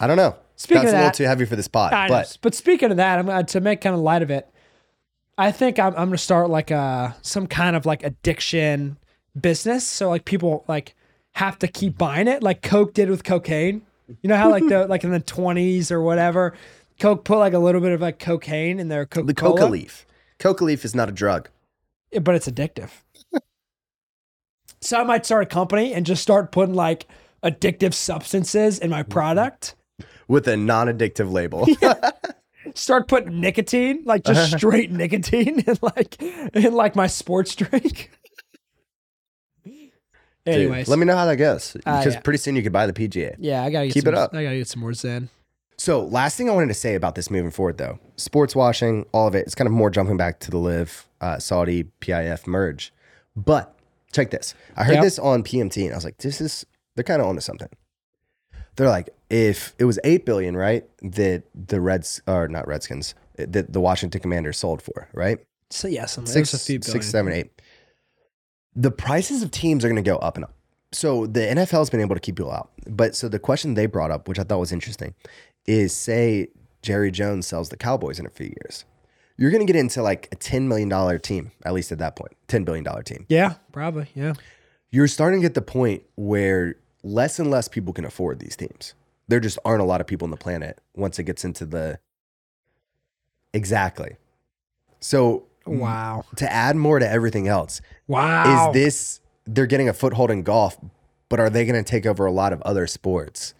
[0.00, 0.36] I don't know.
[0.56, 2.14] Speaking That's of a little too heavy for this pot, I know.
[2.14, 4.48] but But speaking of that, I'm uh, to make kind of light of it.
[5.38, 8.98] I think I'm, I'm gonna start like a some kind of like addiction
[9.40, 9.86] business.
[9.86, 10.94] So like people like
[11.32, 13.82] have to keep buying it, like Coke did with cocaine.
[14.22, 16.54] You know how like the like in the 20s or whatever,
[17.00, 20.06] Coke put like a little bit of like cocaine in their Coca the coca leaf.
[20.38, 21.48] Coca leaf is not a drug.
[22.20, 22.90] but it's addictive.
[24.80, 27.06] so I might start a company and just start putting like
[27.42, 29.12] addictive substances in my mm-hmm.
[29.12, 29.74] product.
[30.28, 31.66] with a non-addictive label.
[32.74, 34.58] start putting nicotine, like just uh-huh.
[34.58, 38.10] straight nicotine in like in like my sports drink.
[40.44, 42.20] Dude, Anyways, let me know how that goes Ah, because yeah.
[42.20, 43.36] pretty soon you could buy the PGA.
[43.38, 44.34] yeah, I gotta get Keep some, it up.
[44.34, 45.28] I gotta get some more Zen.
[45.78, 49.26] So, last thing I wanted to say about this moving forward, though, sports washing, all
[49.26, 52.92] of it, it's kind of more jumping back to the LIV uh, Saudi PIF merge.
[53.34, 53.74] But
[54.12, 54.54] check this.
[54.76, 55.02] I heard Yep.
[55.04, 57.68] this on PMT, and I was like, this is they're kind of onto something.
[58.76, 60.84] They're like, if it was eight billion, right?
[61.02, 65.38] That the Reds or not Redskins, that the Washington Commanders sold for, right?
[65.70, 66.92] So yeah, some Six, six, a few billion.
[66.92, 67.50] six, seven, eight.
[68.74, 70.54] The prices of teams are going to go up and up.
[70.92, 72.70] So the NFL has been able to keep people out.
[72.86, 75.14] But so the question they brought up, which I thought was interesting,
[75.66, 76.48] is say
[76.82, 78.84] Jerry Jones sells the Cowboys in a few years.
[79.38, 82.32] You're going to get into like a $10 million team, at least at that point,
[82.48, 83.24] $10 billion team.
[83.28, 84.08] Yeah, probably.
[84.14, 84.34] Yeah.
[84.90, 88.94] You're starting to get the point where less and less people can afford these teams.
[89.28, 91.98] There just aren't a lot of people on the planet once it gets into the.
[93.54, 94.16] Exactly.
[95.00, 96.24] So Wow.
[96.36, 98.68] to add more to everything else, Wow.
[98.70, 100.78] is this they're getting a foothold in golf,
[101.28, 103.54] but are they going to take over a lot of other sports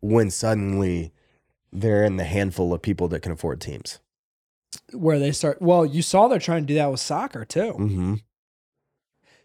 [0.00, 1.12] when suddenly
[1.72, 3.98] they're in the handful of people that can afford teams?
[4.92, 5.60] where they start?
[5.62, 7.72] Well, you saw they're trying to do that with soccer too.
[7.72, 8.14] Mm-hmm.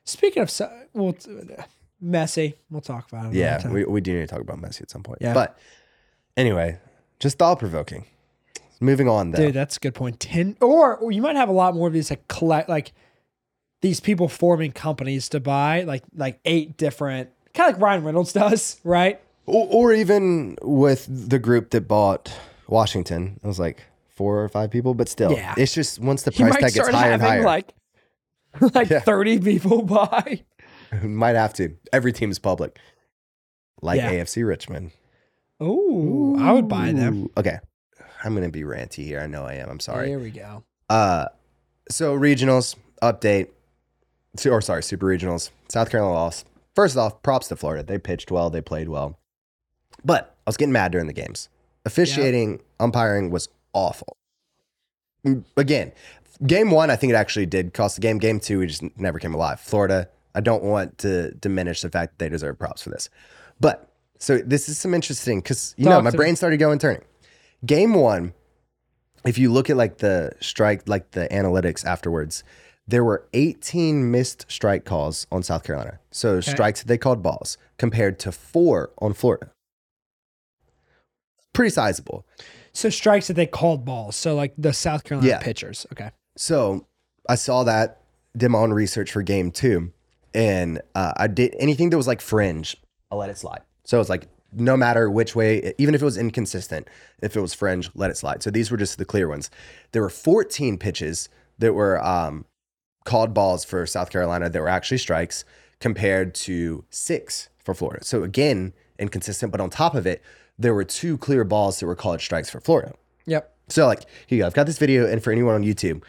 [0.03, 1.15] Speaking of, so- well,
[2.03, 3.33] Messi, we'll talk about him.
[3.33, 5.19] Yeah, we, we do need to talk about Messi at some point.
[5.21, 5.33] Yeah.
[5.33, 5.57] But
[6.35, 6.79] anyway,
[7.19, 8.05] just thought provoking.
[8.81, 9.37] Moving on, though.
[9.45, 10.19] Dude, that's a good point.
[10.19, 12.91] Ten, or, or you might have a lot more of these like collect, like
[13.81, 18.33] these people forming companies to buy like like eight different, kind of like Ryan Reynolds
[18.33, 19.21] does, right?
[19.45, 22.33] or, or even with the group that bought
[22.67, 25.53] Washington, it was like four or five people, but still, Yeah.
[25.57, 27.73] it's just once the price tag gets higher and higher, like
[28.73, 28.99] like Yeah.
[29.01, 30.41] thirty people buy.
[31.03, 31.75] might have to.
[31.93, 32.79] Every team's public,
[33.81, 34.11] like Yeah.
[34.11, 34.91] AFC Richmond.
[35.59, 37.29] Oh, I would buy them.
[37.37, 37.59] Okay.
[38.23, 39.19] I'm gonna be ranty here.
[39.19, 39.69] I know I am.
[39.69, 40.09] I'm sorry.
[40.09, 40.63] Here we go.
[40.89, 41.27] Uh
[41.89, 43.47] so regionals update.
[44.45, 45.49] Or sorry, super regionals.
[45.69, 46.47] South Carolina lost.
[46.75, 47.83] First off, props to Florida.
[47.83, 49.19] They pitched well, they played well.
[50.05, 51.49] But I was getting mad during the games.
[51.85, 54.15] Officiating, umpiring was awful.
[55.57, 55.91] Again,
[56.45, 58.17] game one, I think it actually did cost the game.
[58.17, 59.59] Game two, we just never came alive.
[59.59, 63.09] Florida, I don't want to diminish the fact that they deserve props for this.
[63.59, 66.17] But so this is some interesting because you know my me.
[66.17, 67.03] brain started going turning.
[67.65, 68.33] Game one,
[69.25, 72.43] if you look at like the strike, like the analytics afterwards,
[72.87, 75.99] there were 18 missed strike calls on South Carolina.
[76.09, 79.51] So strikes that they called balls compared to four on Florida.
[81.53, 82.25] Pretty sizable.
[82.73, 84.15] So strikes that they called balls.
[84.15, 85.39] So like the South Carolina Yeah.
[85.39, 85.85] pitchers.
[85.91, 86.11] Okay.
[86.37, 86.87] So
[87.29, 88.01] I saw that,
[88.35, 89.91] did my own research for game two,
[90.33, 92.77] and uh, I did anything that was like fringe,
[93.11, 93.61] I let it slide.
[93.83, 96.87] So it's like no matter which way, even if it was inconsistent,
[97.21, 98.43] if it was fringe, let it slide.
[98.43, 99.49] So these were just the clear ones.
[99.91, 102.45] There were 14 pitches that were um,
[103.05, 105.45] called balls for South Carolina that were actually strikes
[105.79, 108.03] compared to six for Florida.
[108.03, 110.21] So again, inconsistent, but on top of it,
[110.57, 112.93] there were two clear balls that were called strikes for Florida.
[113.25, 113.53] Yep.
[113.69, 114.47] So like here you go.
[114.47, 116.03] I've got this video, and for anyone on YouTube,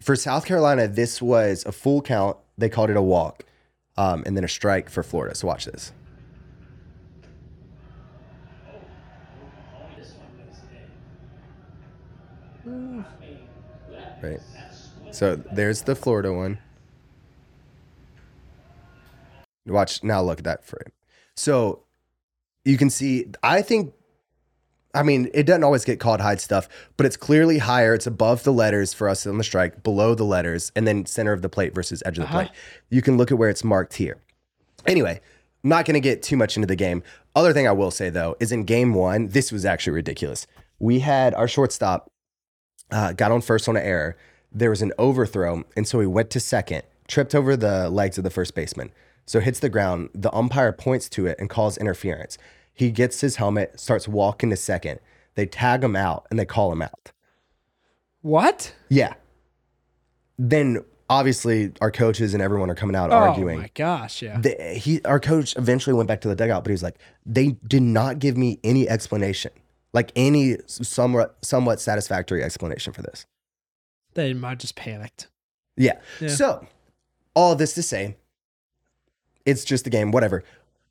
[0.00, 2.36] for South Carolina, this was a full count.
[2.56, 3.44] They called it a walk,
[3.96, 5.34] um, and then a strike for Florida.
[5.34, 5.92] So watch this.
[14.22, 14.40] Right.
[15.10, 16.58] So there's the Florida one.
[19.66, 20.22] Watch now.
[20.22, 20.92] Look at that frame.
[21.36, 21.82] So
[22.64, 23.26] you can see.
[23.42, 23.92] I think
[24.94, 27.94] I mean, it doesn't always get called hide stuff, but it's clearly higher.
[27.94, 31.32] It's above the letters for us on the strike, below the letters, and then center
[31.32, 32.38] of the plate versus edge of the Uh-huh.
[32.40, 32.50] plate.
[32.90, 34.18] You can look at where it's marked here.
[34.86, 35.20] Anyway,
[35.64, 37.02] I'm not going to get too much into the game.
[37.34, 40.46] Other thing I will say though is in game one, this was actually ridiculous.
[40.78, 42.10] We had our shortstop
[42.92, 44.16] uh, got on first on an error.
[44.52, 48.24] There was an overthrow, and so he went to second, tripped over the legs of
[48.24, 48.92] the first baseman.
[49.26, 50.10] So hits the ground.
[50.14, 52.38] The umpire points to it and calls interference.
[52.74, 55.00] He gets his helmet, starts walking to second.
[55.34, 57.12] They tag him out and they call him out.
[58.20, 58.74] What?
[58.88, 59.14] Yeah.
[60.38, 63.58] Then obviously our coaches and everyone are coming out arguing.
[63.58, 64.22] Oh my gosh.
[64.22, 64.38] Yeah.
[64.40, 67.56] The, he, our coach eventually went back to the dugout, but he was like, they
[67.66, 69.52] did not give me any explanation,
[69.92, 73.26] like any somewhat somewhat satisfactory explanation for this.
[74.14, 75.28] They might just panicked.
[75.76, 75.98] Yeah.
[76.20, 76.28] Yeah.
[76.28, 76.66] So,
[77.34, 78.16] all this to say,
[79.46, 80.44] it's just a game, whatever.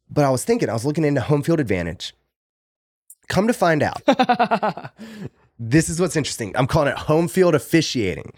[0.09, 2.13] But I was thinking, I was looking into home field advantage.
[3.27, 4.01] Come to find out,
[5.59, 6.55] this is what's interesting.
[6.57, 8.33] I'm calling it home field officiating.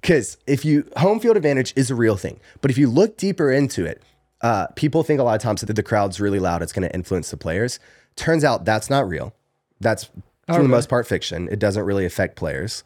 [0.00, 2.40] Because if you, home field advantage is a real thing.
[2.62, 4.02] But if you look deeper into it,
[4.40, 6.94] uh, people think a lot of times that the crowd's really loud, it's going to
[6.94, 7.78] influence the players.
[8.16, 9.34] Turns out that's not real.
[9.80, 10.04] That's,
[10.46, 11.48] for the most part, fiction.
[11.50, 12.84] It doesn't really affect players.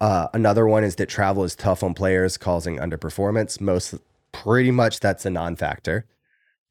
[0.00, 3.60] Uh, another one is that travel is tough on players, causing underperformance.
[3.60, 3.94] Most,
[4.32, 6.06] pretty much, that's a non-factor.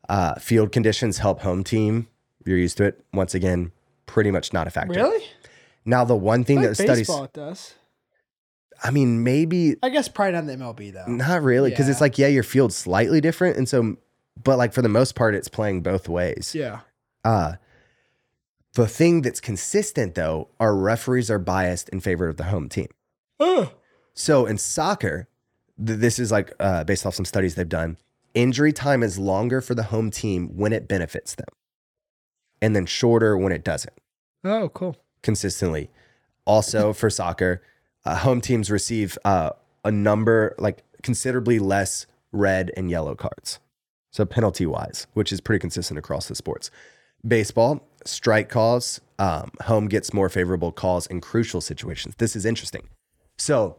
[0.10, 2.08] Uh, field conditions help home team.
[2.46, 3.04] You're used to it.
[3.14, 3.72] Once again,
[4.06, 4.94] pretty much not a factor.
[4.94, 5.24] really?
[5.86, 7.76] Now, the one thing Like that studies, does.
[8.84, 11.06] I mean, maybe I guess probably not the MLB though.
[11.08, 13.98] not really, because it's like, yeah, your field's slightly different, and so,
[14.44, 16.54] but like for the most part, it's playing both ways.
[16.56, 16.80] Yeah.
[17.24, 17.54] Uh,
[18.74, 22.88] The thing that's consistent though, our referees are biased in favor of the home team.
[23.40, 23.74] Oh.
[24.14, 25.28] So in soccer,
[25.86, 27.98] th- this is like uh, based off some studies they've done.
[28.34, 31.50] Injury time is longer for the home team when it benefits them,
[32.62, 33.94] and then shorter when it doesn't.
[34.46, 34.96] Oh, cool.
[35.22, 35.90] Consistently,
[36.46, 37.62] also for soccer,
[38.06, 39.50] uh, home teams receive uh,
[39.84, 43.60] a number like considerably less red and yellow cards,
[44.12, 46.72] so penalty wise, which is pretty consistent across the sports.
[47.28, 52.16] Baseball strike calls, um, home gets more favorable calls in crucial situations.
[52.18, 52.90] This is interesting.
[53.38, 53.78] So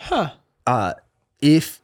[0.00, 0.32] Huh.
[0.66, 0.94] uh,
[1.40, 1.82] if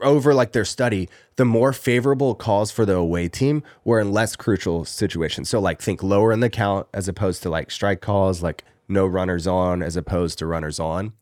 [0.00, 4.36] over like their study, the more favorable calls for the away team were in less
[4.36, 5.48] crucial situations.
[5.48, 9.06] So like think lower in the count as opposed to like strike calls, like no
[9.06, 11.12] runners on as opposed to runners on.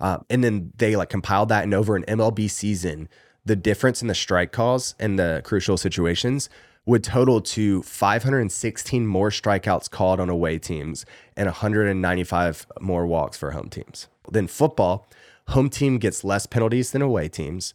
[0.00, 3.08] Um, and then they like compiled that and over an MLB season,
[3.44, 6.48] the difference in the strike calls and the crucial situations
[6.88, 11.04] would total to 516 more strikeouts called on away teams
[11.36, 14.08] and 195 more walks for home teams.
[14.30, 15.06] Then football,
[15.48, 17.74] home team gets less penalties than away teams.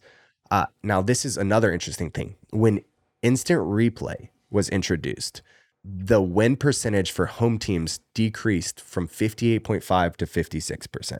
[0.50, 2.34] Uh, now, this is another interesting thing.
[2.50, 2.82] When
[3.22, 5.42] instant replay was introduced,
[5.84, 11.18] the win percentage for home teams decreased from 58.5 to 56%.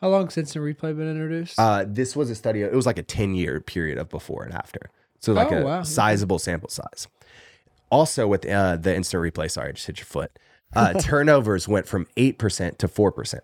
[0.00, 1.60] How long since the replay been introduced?
[1.60, 4.52] Uh, this was a study, it was like a 10 year period of before and
[4.52, 4.90] after.
[5.26, 5.82] So, like Oh, a wow.
[5.82, 7.08] sizable sample size.
[7.90, 10.38] Also, with uh, the instant replay, sorry, I just hit your foot.
[10.74, 13.38] Uh, turnovers went from 8% to 4%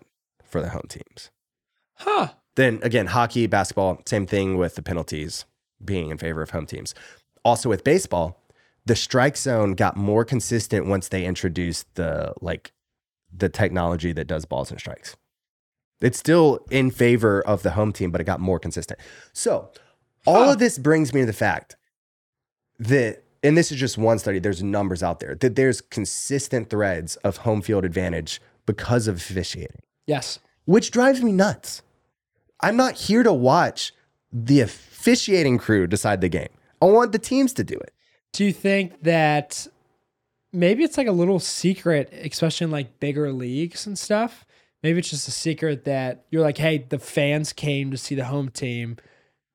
[0.45, 1.29] for the home teams.
[1.95, 2.29] huh.
[2.55, 5.43] Then again, hockey, basketball, same thing with the penalties
[5.83, 6.93] being in favor of home teams.
[7.43, 8.39] Also with baseball,
[8.85, 12.71] the strike zone got more consistent once they introduced the like
[13.35, 15.17] the technology that does balls and strikes.
[15.99, 18.99] It's still in favor of the home team, but it got more consistent.
[19.33, 19.71] So
[20.25, 20.51] all Huh.
[20.51, 21.75] of this brings me to the fact
[22.79, 27.15] that, and this is just one study, there's numbers out there, that there's consistent threads
[27.17, 30.39] of home field advantage because of officiating Yes.
[30.65, 31.81] which drives me nuts.
[32.61, 33.93] I'm not here to watch
[34.31, 36.49] the officiating crew decide the game.
[36.81, 37.93] I want the teams to do it.
[38.31, 39.67] Do you think that
[40.51, 44.45] maybe it's like a little secret, especially in like bigger leagues and stuff?
[44.81, 48.25] Maybe it's just a secret that you're like, hey, the fans came to see the
[48.25, 48.97] home team.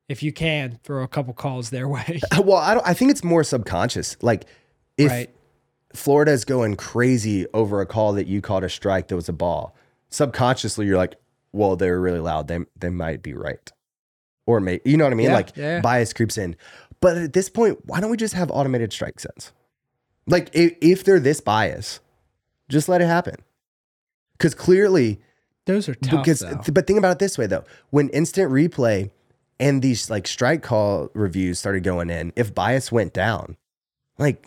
[0.09, 2.21] If you can, throw a couple calls their way.
[2.43, 2.87] Well, I don't.
[2.87, 4.17] I think it's more subconscious.
[4.23, 4.47] Like
[4.97, 5.31] if right.
[5.95, 9.75] Florida's going crazy over a call that you called a strike that was a ball,
[10.09, 11.17] subconsciously you're like,
[11.53, 12.49] well, they're really loud.
[12.49, 13.71] They they might be right,
[14.47, 15.27] or may you know what I mean?
[15.29, 15.81] Yeah, like yeah.
[15.81, 16.57] bias creeps in.
[17.01, 19.53] But at this point, why don't we just have automated strike zones?
[20.27, 22.01] Like if, if they're this biased,
[22.69, 23.37] just let it happen.
[24.33, 25.21] Because clearly,
[25.67, 26.11] Those are tough.
[26.21, 26.61] because though.
[26.73, 29.11] but think about it this way though when instant replay
[29.61, 33.57] and these like strike call reviews started going in if bias went down
[34.19, 34.47] like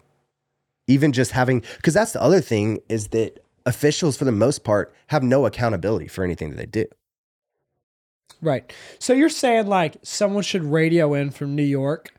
[0.88, 4.94] even just having because that's the other thing is that officials for the most part
[5.08, 6.86] have no accountability for anything that they do
[8.44, 8.74] Right.
[8.98, 12.12] So you're saying like someone should radio in from New York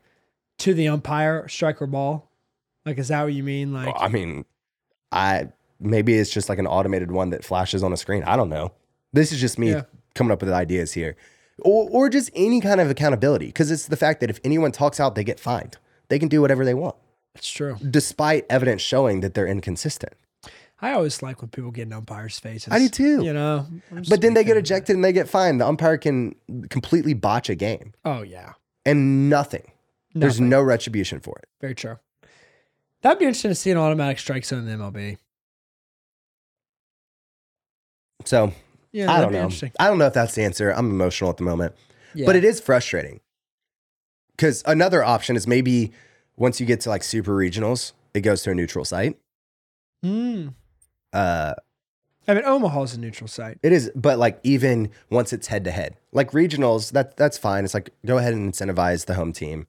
[0.59, 2.31] to the umpire, striker ball?
[2.85, 3.73] Like, is that what you mean?
[3.73, 4.45] Like, i mean
[5.11, 8.49] i maybe it's just like an automated one that flashes on a screen i don't
[8.49, 8.71] know
[9.11, 9.83] this is just me Yeah.
[10.15, 11.15] coming up with ideas here
[11.63, 14.99] or, or just any kind of accountability because it's the fact that if anyone talks
[14.99, 15.77] out they get fined
[16.09, 16.95] they can do whatever they want
[17.33, 17.77] That's true.
[17.89, 20.13] despite evidence showing that they're inconsistent.
[20.81, 22.67] I always like when people get in umpires' faces.
[22.73, 23.23] I do too.
[23.23, 23.65] You know,
[24.09, 25.61] But then they get ejected and they get fined.
[25.61, 26.35] The umpire can
[26.69, 28.53] completely botch a game Oh yeah,
[28.85, 29.71] and nothing.
[30.13, 31.47] There's no retribution for it.
[31.61, 31.97] very true.
[33.01, 35.17] That'd be interesting to see an automatic strike zone in the MLB.
[38.25, 38.53] So
[38.93, 39.39] Yeah, I don't know.
[39.43, 39.71] interesting.
[39.79, 40.69] I don't know if that's the answer.
[40.69, 41.75] I'm emotional at the moment,
[42.13, 42.25] Yeah.
[42.27, 43.19] but it is frustrating
[44.37, 45.91] because another option is maybe
[46.37, 49.17] once you get to like super regionals, it goes to a neutral site.
[50.05, 50.53] Mm.
[51.11, 51.53] Uh,
[52.27, 53.57] I mean, Omaha's a neutral site.
[53.63, 57.65] It is, but like even once it's head to head, like regionals, that that's fine.
[57.65, 59.67] It's like go ahead and incentivize the home team.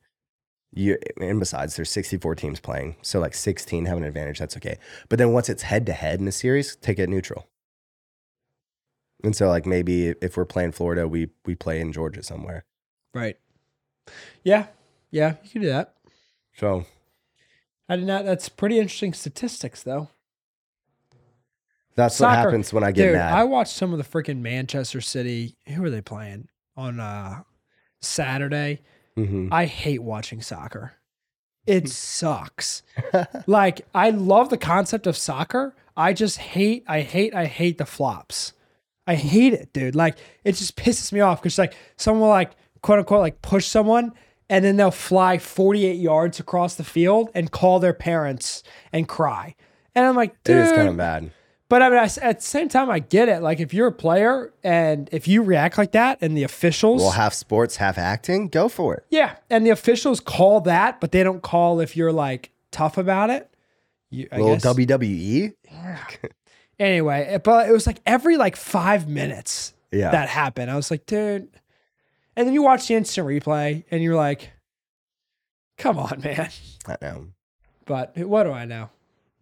[0.73, 4.39] You and besides, there's 64 teams playing, so like 16 have an advantage.
[4.39, 4.77] That's okay.
[5.09, 7.49] But then once it's head to head in a series, take it neutral.
[9.25, 12.65] And so like maybe if we're playing Florida, we we play in Georgia somewhere.
[13.13, 13.37] Right.
[14.45, 14.67] Yeah.
[15.11, 15.95] Yeah, you can do that.
[16.57, 16.85] So
[17.89, 18.25] I did not.
[18.25, 20.09] That's pretty interesting statistics, though.
[21.95, 23.33] that's what happens when I get Dude, mad.
[23.33, 25.57] I watched some of the freaking Manchester City.
[25.69, 27.43] Who are they playing on uh,
[28.01, 28.81] Saturday?
[29.17, 29.49] Mhm.
[29.53, 30.95] I hate watching soccer.
[31.67, 32.83] It sucks.
[33.47, 35.75] like I love the concept of soccer.
[35.97, 36.85] I just hate.
[36.89, 37.35] I hate.
[37.35, 38.53] I hate the flops.
[39.07, 39.95] I hate it, dude.
[39.95, 42.53] Like it just pisses me off because like someone will like
[42.83, 44.13] quote unquote like push someone
[44.49, 49.55] and then they'll fly 48 yards across the field and call their parents and cry.
[49.95, 51.31] And I'm like, It dude, is kind of bad.
[51.69, 53.43] but I mean, I at the same time, I get it.
[53.43, 57.13] Like, if you're a player and if you react like that, and the officials, Well,
[57.13, 58.49] half sports, half acting.
[58.49, 59.05] Go for it.
[59.09, 63.31] yeah, and the officials call that, but they don't call if you're like tough about
[63.31, 63.49] it.
[64.11, 64.67] You, I little guess.
[64.67, 65.55] WWE.
[66.79, 70.11] Anyway, but it was like every like five minutes Yeah.
[70.11, 70.71] that happened.
[70.71, 71.49] I was like, dude.
[72.37, 74.51] And then you watch the instant replay, and you're like,
[75.79, 76.51] come on, man.
[76.87, 77.27] I know.
[77.87, 78.91] But what do I know?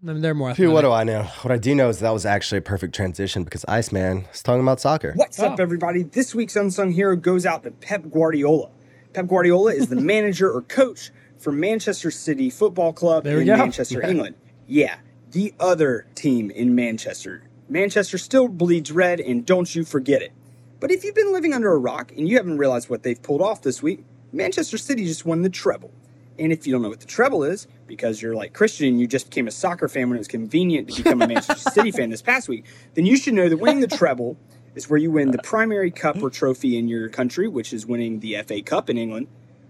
[0.07, 0.53] I mean, they're more.
[0.53, 1.23] Dude, what do I know?
[1.43, 4.61] What I do know is that was actually a perfect transition because Iceman is talking
[4.61, 5.13] about soccer.
[5.15, 5.47] What's Oh.
[5.47, 6.03] up, everybody?
[6.03, 8.71] This week's Unsung Hero goes out to Pep Guardiola.
[9.13, 13.57] Pep Guardiola is the manager or coach for Manchester City Football Club There in go.
[13.57, 14.35] Manchester, England.
[14.67, 14.97] Yeah,
[15.33, 17.43] the other team in Manchester.
[17.69, 20.33] Manchester still bleeds red, and don't you forget it.
[20.79, 23.41] But if you've been living under a rock and you haven't realized what they've pulled
[23.41, 25.91] off this week, Manchester City just won the treble.
[26.39, 29.07] And if you don't know what the treble is, because you're like Christian and you
[29.07, 32.11] just became a soccer fan when it was convenient to become a Manchester City fan
[32.11, 34.37] this past week, then you should know that winning the treble
[34.75, 38.21] is where you win the primary cup or trophy in your country, which is winning
[38.21, 39.29] the FA Cup in England,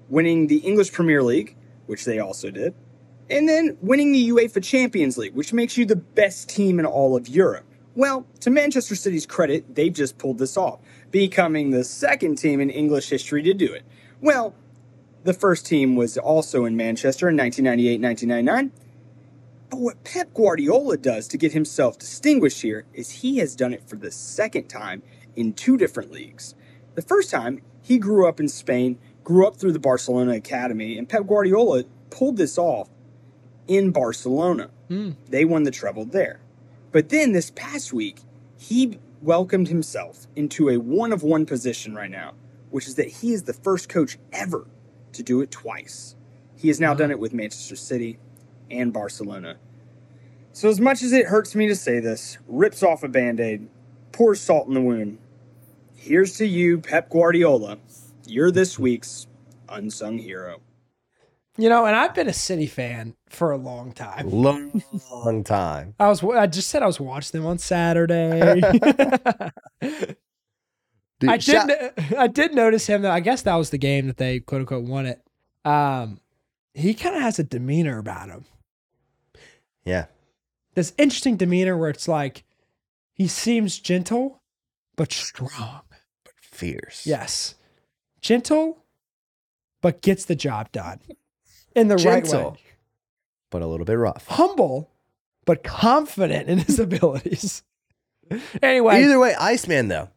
[0.08, 1.56] winning the English Premier League,
[1.86, 2.74] which they also did,
[3.30, 7.16] and then winning the UEFA Champions League, which makes you the best team in all
[7.16, 7.64] of Europe.
[7.94, 12.70] Well, to Manchester City's credit, they've just pulled this off, becoming the second team in
[12.70, 13.84] English history to do it.
[14.20, 14.54] Well,
[15.24, 18.72] the first team was also in Manchester in 1998 1999.
[19.70, 23.88] But what Pep Guardiola does to get himself distinguished here is he has done it
[23.88, 25.02] for the second time
[25.36, 26.54] in two different leagues.
[26.94, 31.08] The first time, he grew up in Spain, grew up through the Barcelona Academy, and
[31.08, 32.90] Pep Guardiola pulled this off
[33.72, 34.70] in Barcelona.
[34.88, 35.12] Hmm.
[35.28, 36.40] They won the treble there.
[36.90, 38.20] But then this past week,
[38.58, 42.34] he welcomed himself into a one of one position right now,
[42.70, 44.66] which is that he is the first coach ever
[45.12, 46.16] to do it twice.
[46.56, 46.98] He has now hmm.
[46.98, 48.18] done it with Manchester City
[48.70, 49.56] and Barcelona.
[50.52, 53.68] So, as much as it hurts me to say this, rips off a band aid,
[54.12, 55.16] pours salt in the wound.
[55.96, 57.78] Here's to you, Pep Guardiola.
[58.26, 59.26] You're this week's
[59.68, 60.60] unsung hero.
[61.56, 64.28] You know, and I've been a City fan for a long time.
[64.30, 65.94] Long, long time.
[65.98, 66.22] I was.
[66.22, 68.60] I just said I was watching them on Saturday.
[69.80, 71.42] Dude, I did.
[71.42, 71.70] shout-
[72.18, 73.10] I did notice him though.
[73.10, 75.22] I guess that was the game that they quote unquote won it.
[75.64, 76.20] Um,
[76.74, 78.44] he kind of has a demeanor about him.
[79.84, 80.06] yeah.
[80.74, 82.44] This interesting demeanor where it's like
[83.12, 84.40] he seems gentle
[84.96, 85.82] but strong.
[86.24, 87.06] But fierce.
[87.06, 87.56] Yes,
[88.22, 88.78] gentle
[89.82, 91.00] but gets the job done
[91.76, 92.52] in the right way.
[93.52, 94.26] But a little bit rough.
[94.26, 94.90] Humble
[95.44, 97.62] but confident in his abilities.
[98.62, 100.08] anyway, Either way, Iceman, though,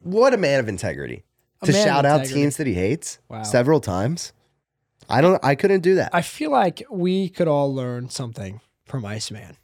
[0.00, 1.24] what a man of integrity.
[1.62, 2.34] A to man of shout out integrity.
[2.42, 3.42] teams that he hates Wow.
[3.42, 4.32] several times.
[5.08, 5.42] I don't.
[5.44, 6.10] I couldn't do that.
[6.14, 9.56] I feel like we could all learn something from Iceman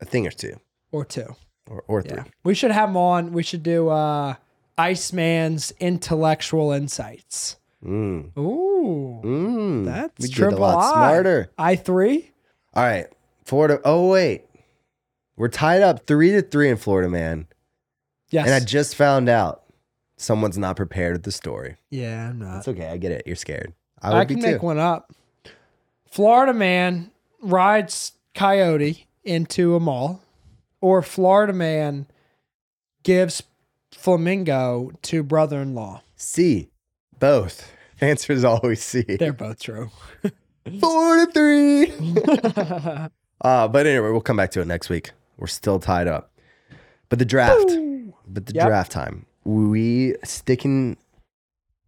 [0.00, 0.58] a thing or two,
[0.90, 1.36] or two.
[1.70, 2.16] or, or three.
[2.16, 2.24] Yeah.
[2.44, 3.32] We should have him on.
[3.32, 4.34] We should do uh
[4.78, 7.56] Iceman's intellectual insights.
[7.84, 8.36] Mm.
[8.38, 9.20] Ooh.
[9.24, 9.84] Mm.
[9.84, 10.92] That's we get a triple lot I.
[10.92, 11.50] smarter.
[11.58, 12.30] I three?
[12.74, 13.06] All right,
[13.44, 13.80] Florida.
[13.84, 14.44] Oh wait,
[15.36, 17.46] we're tied up three to three in Florida, man.
[18.30, 18.46] Yes.
[18.46, 19.62] And I just found out
[20.16, 21.76] someone's not prepared with the story.
[21.90, 22.58] yeah, I'm not.
[22.58, 22.88] It's okay.
[22.88, 23.24] I get it.
[23.26, 23.74] You're scared.
[24.00, 24.52] I would I be can too.
[24.52, 25.12] make one up.
[26.10, 27.10] Florida man
[27.42, 30.22] rides coyote into a mall,
[30.80, 32.06] or Florida man
[33.02, 33.42] gives
[33.92, 36.02] flamingo to brother-in-law.
[36.16, 36.70] C.
[37.22, 37.70] Both.
[38.00, 39.02] The answer is always C.
[39.02, 39.90] They're both true.
[40.80, 41.92] Four to three.
[43.40, 45.12] uh, but anyway, we'll come back to it next week.
[45.38, 46.32] We're still tied up.
[47.10, 47.64] But the draft.
[48.26, 48.66] But the Yep.
[48.66, 49.26] draft time.
[49.44, 50.96] We sticking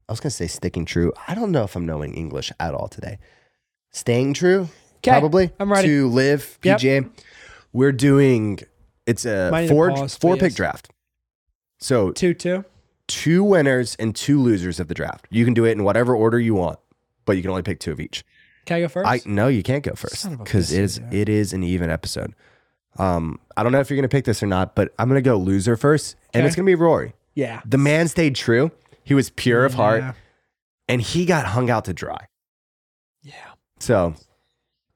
[0.09, 1.13] I was gonna say sticking true.
[1.27, 3.19] I don't know if I'm knowing English at all today.
[3.91, 4.69] Staying true,
[5.03, 5.51] 'Kay, probably.
[5.59, 5.89] I'm ready.
[5.89, 7.07] To live Yep.
[7.73, 8.61] We're doing
[9.07, 10.55] it's a Might four pause, four pick yes.
[10.55, 10.91] draft.
[11.81, 12.65] So Two two.
[13.07, 15.27] Two winners and two losers of the draft.
[15.31, 16.79] You can do it in whatever order you want,
[17.25, 18.25] but you can only pick two of each.
[18.67, 19.09] Can I go first?
[19.09, 21.53] I no, you can't go first Son of a because it is bitch, it is
[21.53, 22.35] an even episode.
[22.99, 25.37] Um, I don't know if you're gonna pick this or not, but I'm gonna go
[25.37, 27.15] loser first, and it's gonna be Rory.
[27.35, 27.61] yeah.
[27.67, 28.71] The man stayed true.
[29.03, 30.03] He was pure of heart,
[30.89, 32.27] and he got hung out to dry.
[33.23, 33.35] Yeah.
[33.81, 34.15] So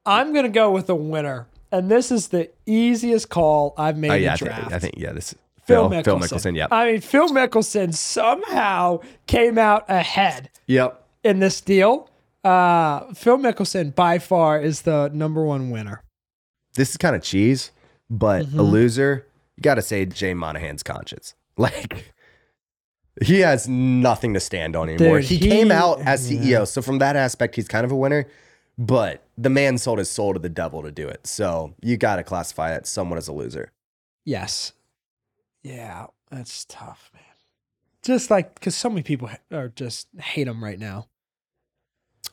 [0.05, 4.23] I'm gonna go with the winner, and this is the easiest call I've made in
[4.23, 4.73] yeah, I think.
[4.73, 5.35] I think yeah, this
[5.69, 6.03] Phil, Phil Mickelson.
[6.03, 6.55] Phil Mickelson.
[6.57, 11.05] Yep, I mean, Phil Mickelson somehow came out ahead yep.
[11.23, 12.09] in this deal.
[12.43, 16.03] Uh, Phil Mickelson by far is the number one winner.
[16.75, 17.71] This is kind of cheese,
[18.09, 18.59] but Mm-hmm.
[18.59, 19.25] a loser.
[19.57, 21.33] You got to say Jay Monahan's conscience.
[21.57, 22.13] Like
[23.21, 25.19] He has nothing to stand on anymore.
[25.19, 27.95] Dude, he, he- came out as CEO, so from that aspect, he's kind of a
[27.97, 28.25] winner.
[28.77, 31.27] But the man sold his soul to the devil to do it.
[31.27, 33.73] So you got to classify that someone as a loser.
[34.23, 34.71] Yes.
[35.69, 37.23] Yeah, that's tough, man.
[38.01, 41.07] Just like because so many people are just hate him right now.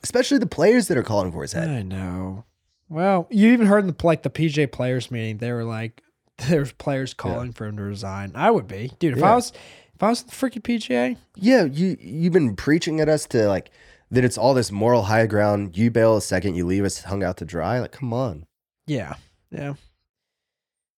[0.03, 1.69] Especially the players that are calling for his head.
[1.69, 2.45] I know.
[2.89, 6.01] Well, you even heard in the like the PGA players meeting, they were like,
[6.49, 8.31] there's players calling for him to resign.
[8.33, 9.17] I would be, dude.
[9.17, 9.51] If I was,
[9.93, 13.69] if I was the freaking PGA, Yeah, you you've been preaching at us to like
[14.09, 15.77] that it's all this moral high ground.
[15.77, 17.79] You bail a second, you leave us hung out to dry.
[17.79, 18.45] Like, come on.
[18.87, 19.15] yeah,
[19.51, 19.73] yeah.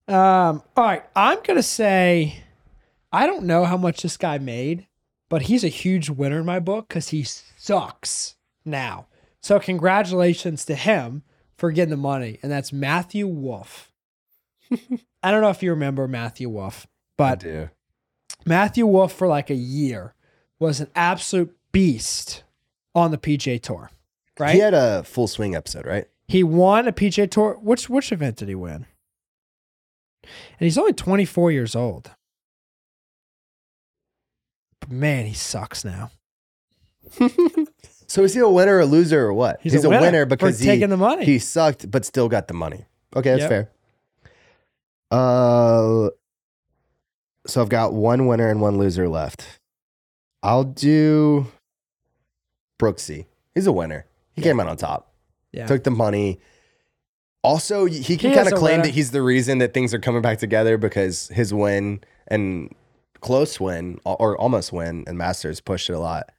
[0.10, 0.64] Um.
[0.76, 2.44] All right, I'm gonna say,
[3.12, 4.88] I don't know how much this guy made,
[5.30, 8.36] but he's a huge winner in my book because he sucks
[8.66, 9.08] now.
[9.42, 11.24] So congratulations to him
[11.58, 13.92] for getting the money, and that's Matthew Wolff.
[15.24, 16.88] I don't know if you remember Matthew Wolff,
[17.18, 17.44] but.
[18.46, 20.14] Matthew Wolff for like a year
[20.60, 22.44] was an absolute beast
[22.96, 23.92] on the PGA Tour.
[24.40, 24.56] Right?
[24.56, 26.06] He had a full swing episode, right?
[26.28, 27.58] He won a PGA Tour.
[27.62, 28.86] Which which event did he win?
[30.60, 32.12] And he's only 24 years old.
[34.82, 36.12] But man, he sucks now.
[38.08, 39.60] So is he a winner or a loser or what?
[39.62, 41.26] He's, a, winner, because for he, taking the money.
[41.26, 42.86] he sucked, but still got the money.
[43.16, 43.50] Okay, that's Yep.
[43.50, 43.72] fair.
[45.12, 46.10] Uh,
[47.46, 49.60] so I've got one winner and one loser left.
[50.42, 51.46] I'll do
[52.82, 53.28] Brooksy.
[53.54, 54.08] He's a winner.
[54.34, 55.14] He came out on top.
[55.52, 55.68] yeah.
[55.68, 56.40] Took the money.
[57.42, 58.84] Also, he can He kind is of claim winner.
[58.84, 62.74] that he's the reason that things are coming back together because his win and
[63.22, 66.32] close win or- or almost win and Masters pushed it a lot.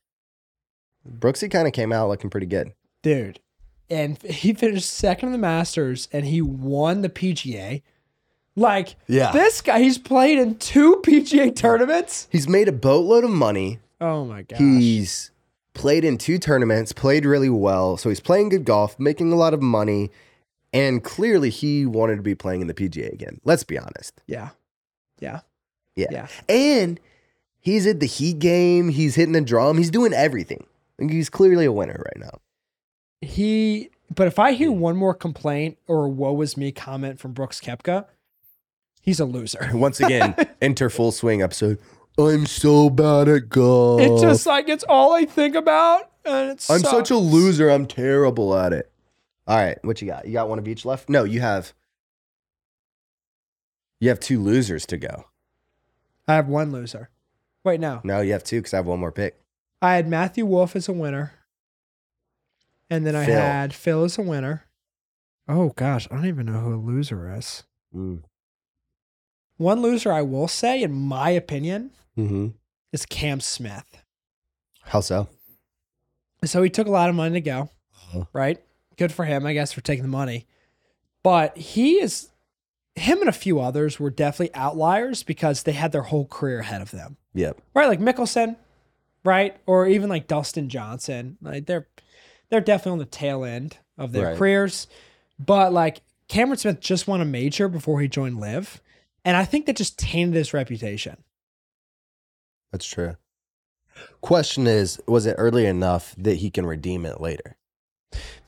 [1.09, 2.73] Brooksy kind of came out looking pretty good.
[3.03, 3.41] Dude.
[3.89, 7.83] And he finished second in the Masters and he won the PGA.
[8.57, 9.33] Like, Yeah.
[9.33, 12.29] this guy, he's played in two PGA tournaments.
[12.31, 13.79] He's made a boatload of money.
[14.01, 14.59] Oh my gosh.
[14.59, 15.31] He's
[15.73, 17.97] played in two tournaments, played really well.
[17.97, 20.11] So he's playing good golf, making a lot of money.
[20.73, 23.41] And clearly he wanted to be playing in the PGA again.
[23.45, 24.23] Let's be honest.
[24.27, 24.51] yeah.
[25.21, 25.41] Yeah.
[25.97, 26.07] Yeah.
[26.11, 26.27] Yeah.
[26.49, 26.99] And
[27.59, 28.89] he's at the heat game.
[28.89, 29.77] He's hitting the drum.
[29.79, 30.67] He's doing everything.
[30.99, 32.41] He's clearly a winner right now.
[33.21, 34.81] He, but if I hear hmm.
[34.81, 38.07] one more complaint or woe is me comment from Brooks Koepka,
[39.03, 39.71] he's a loser.
[39.75, 41.79] Once again, enter full swing episode.
[42.19, 44.01] I'm so bad at golf.
[44.01, 46.69] It's just like it's all I think about, and it's.
[46.69, 47.71] I'm such a loser.
[47.71, 48.91] I'm terrible at it.
[49.51, 50.27] All right, what you got?
[50.27, 51.09] You got one of each left?
[51.09, 51.73] No, you have.
[53.99, 55.25] You have two losers to go.
[56.29, 57.11] I have one loser.
[57.65, 59.41] Wait, no, No, you have two because I have one more pick.
[59.83, 61.33] I had Matthew Wolff as a winner,
[62.89, 63.35] and then I Phil.
[63.41, 64.67] had Phil as a winner.
[65.49, 67.65] Oh gosh, I don't even know who a loser is.
[67.93, 68.23] Mm.
[69.57, 72.49] One loser I will say, in my opinion, Mm-hmm.
[72.93, 74.03] is Cam Smith.
[74.83, 75.29] How so?
[76.45, 78.25] So he took a lot of money to go, Uh-huh.
[78.33, 78.63] right?
[79.01, 80.47] Good for him, I guess, for taking the money.
[81.23, 82.29] But he is,
[82.97, 86.83] him and a few others were definitely outliers because they had their whole career ahead
[86.83, 87.63] of them, Yep.
[87.73, 87.87] right?
[87.89, 88.57] Like Mickelson,
[89.25, 89.57] right?
[89.65, 91.39] Or even like Dustin Johnson.
[91.41, 91.89] Like they're,
[92.51, 94.37] they're definitely on the tail end of their Right.
[94.37, 94.87] careers.
[95.39, 98.83] But like Cameron Smith just won a major before he joined LIV.
[99.25, 101.17] And I think that just tainted his reputation.
[102.71, 103.17] That's true.
[104.21, 107.57] Question is, was it early enough that he can redeem it later?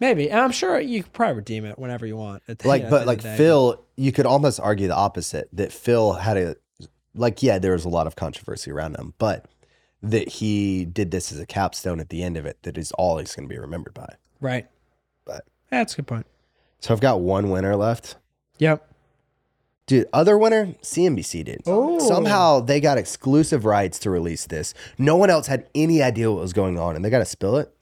[0.01, 0.31] Maybe.
[0.31, 2.43] And I'm sure you could probably redeem it whenever you want.
[2.47, 3.37] the- Like, at the but like day.
[3.37, 6.57] Phil, you could almost argue the opposite that Phil had a,
[7.15, 9.47] like, yeah, there was a lot of controversy around him, but
[10.03, 13.19] that he did this as a capstone at the end of it that is all
[13.19, 14.15] he's going to be remembered by.
[14.41, 14.67] Right.
[15.25, 16.27] But- that's a good point.
[16.81, 18.17] So I've got one winner left.
[18.59, 18.89] Yep.
[19.87, 21.63] Dude, other winner, CNBC did.
[21.67, 21.99] Oh.
[22.01, 24.75] Somehow they got exclusive rights to release this.
[24.99, 27.57] No one else had any idea what was going on, and they got to spill
[27.57, 27.73] it.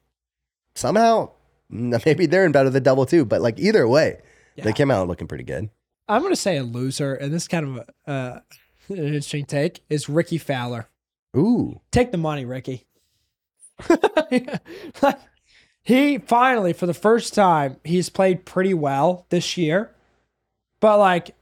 [0.75, 1.31] Somehow,
[2.07, 3.25] maybe they're in bed with the devil too.
[3.25, 4.21] But like either way,
[4.57, 4.65] Yeah.
[4.65, 5.71] they came out looking pretty good.
[6.09, 8.41] I'm going to say a loser, and this is kind of a, uh,
[8.89, 10.89] an interesting take is Rickie Fowler.
[11.37, 12.87] Ooh, Take the money, Rickie.
[15.83, 19.95] he finally, for the first time, he's played pretty well this year.
[20.81, 21.35] But like,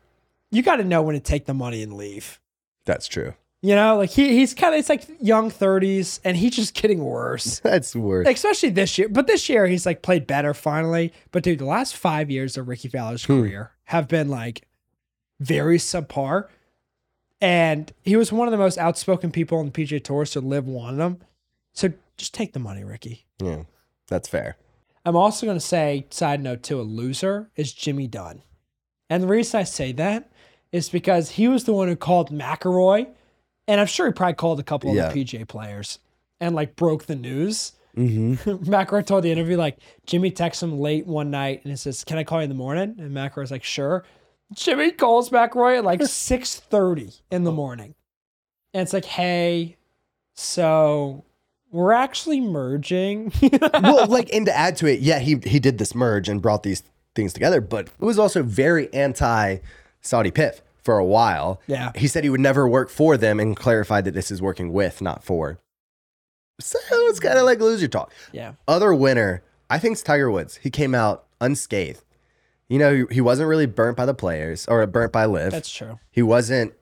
[0.51, 2.41] you got to know when to take the money and leave.
[2.85, 3.35] that's true.
[3.61, 7.03] You know, like he he's kind of it's like young 30s, and he's just getting
[7.05, 7.59] worse.
[7.65, 8.29] That's worse.
[8.29, 9.09] especially this year.
[9.09, 11.13] But this year he's like played better finally.
[11.33, 13.41] But dude, the last five years of Rickie Fowler's Hmm.
[13.41, 14.67] career have been like
[15.41, 16.47] very subpar.
[17.41, 20.67] And he was one of the most outspoken people on the PGA Tour, so LIV
[20.67, 21.19] wanted him.
[21.73, 23.27] So just take the money, Rickie.
[23.41, 23.63] Yeah,
[24.09, 24.57] that's fair.
[25.05, 28.43] I'm also going to say, side note to a loser is Jimmy Dunne.
[29.09, 30.31] And the reason I say that
[30.73, 33.07] is because he was the one who called McIlroy
[33.69, 35.07] And I'm sure he probably called a couple Yeah.
[35.09, 35.99] of the PGA players
[36.41, 37.73] and like broke the news.
[37.97, 38.65] Mm-hmm.
[38.71, 42.17] McIlroy told the interview like Jimmy texts him late one night and he says, "Can
[42.19, 44.05] I call you in the morning?" And McIlroy's like, "Sure."
[44.55, 47.95] Jimmy calls McIlroy at like six thirty in the morning,
[48.73, 49.77] and it's like, "Hey,
[50.35, 51.25] so
[51.71, 53.33] we're actually merging."
[53.83, 56.63] well, like, and to add to it, yeah, he he did this merge and brought
[56.63, 56.83] these
[57.15, 59.59] things together, but it was also very anti
[60.01, 61.61] Saudi PIF for a while.
[61.67, 61.93] Yeah.
[61.95, 65.03] He said he would never work for them and clarified that this is working with,
[65.03, 65.59] not for.
[66.61, 68.11] So it's kind of like loser talk.
[68.33, 70.57] yeah, Other winner, I think it's Tiger Woods.
[70.57, 72.03] He came out unscathed.
[72.71, 75.53] You know, he, he wasn't really burnt by the players or burnt by LIV.
[75.53, 75.99] that's true.
[76.11, 76.73] he wasn't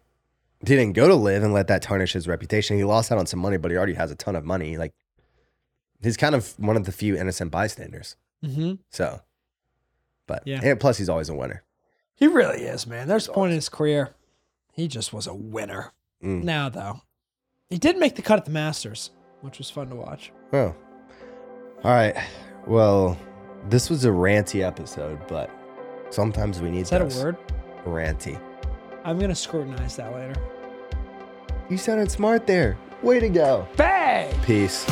[0.65, 2.77] didn't go to LIV and let that tarnish his reputation.
[2.77, 4.79] He lost out on some money, but he already has a ton of money.
[4.79, 4.93] Like
[6.01, 8.15] he's kind of one of the few innocent bystanders.
[8.43, 9.21] hmm So,
[10.29, 10.61] but Yeah.
[10.63, 11.65] and plus he's always a winner.
[12.17, 13.09] He really is, man.
[13.09, 14.15] There's a point in his career,
[14.73, 15.93] he just was a winner.
[16.25, 16.43] Mm.
[16.45, 17.01] Now though,
[17.69, 19.11] he did make the cut at the Masters,
[19.43, 20.33] which was fun to watch.
[20.53, 20.75] Oh,
[21.85, 22.17] all right.
[22.67, 23.19] Well,
[23.69, 25.51] this was a ranty episode, but
[26.11, 27.23] sometimes we need Is that a those.
[27.23, 27.37] word?
[27.85, 28.41] Ranty.
[29.05, 30.35] I'm gonna scrutinize that later.
[31.69, 32.77] You sounded smart there.
[33.03, 33.69] Way to go.
[33.77, 34.33] Bang!
[34.43, 34.85] Peace.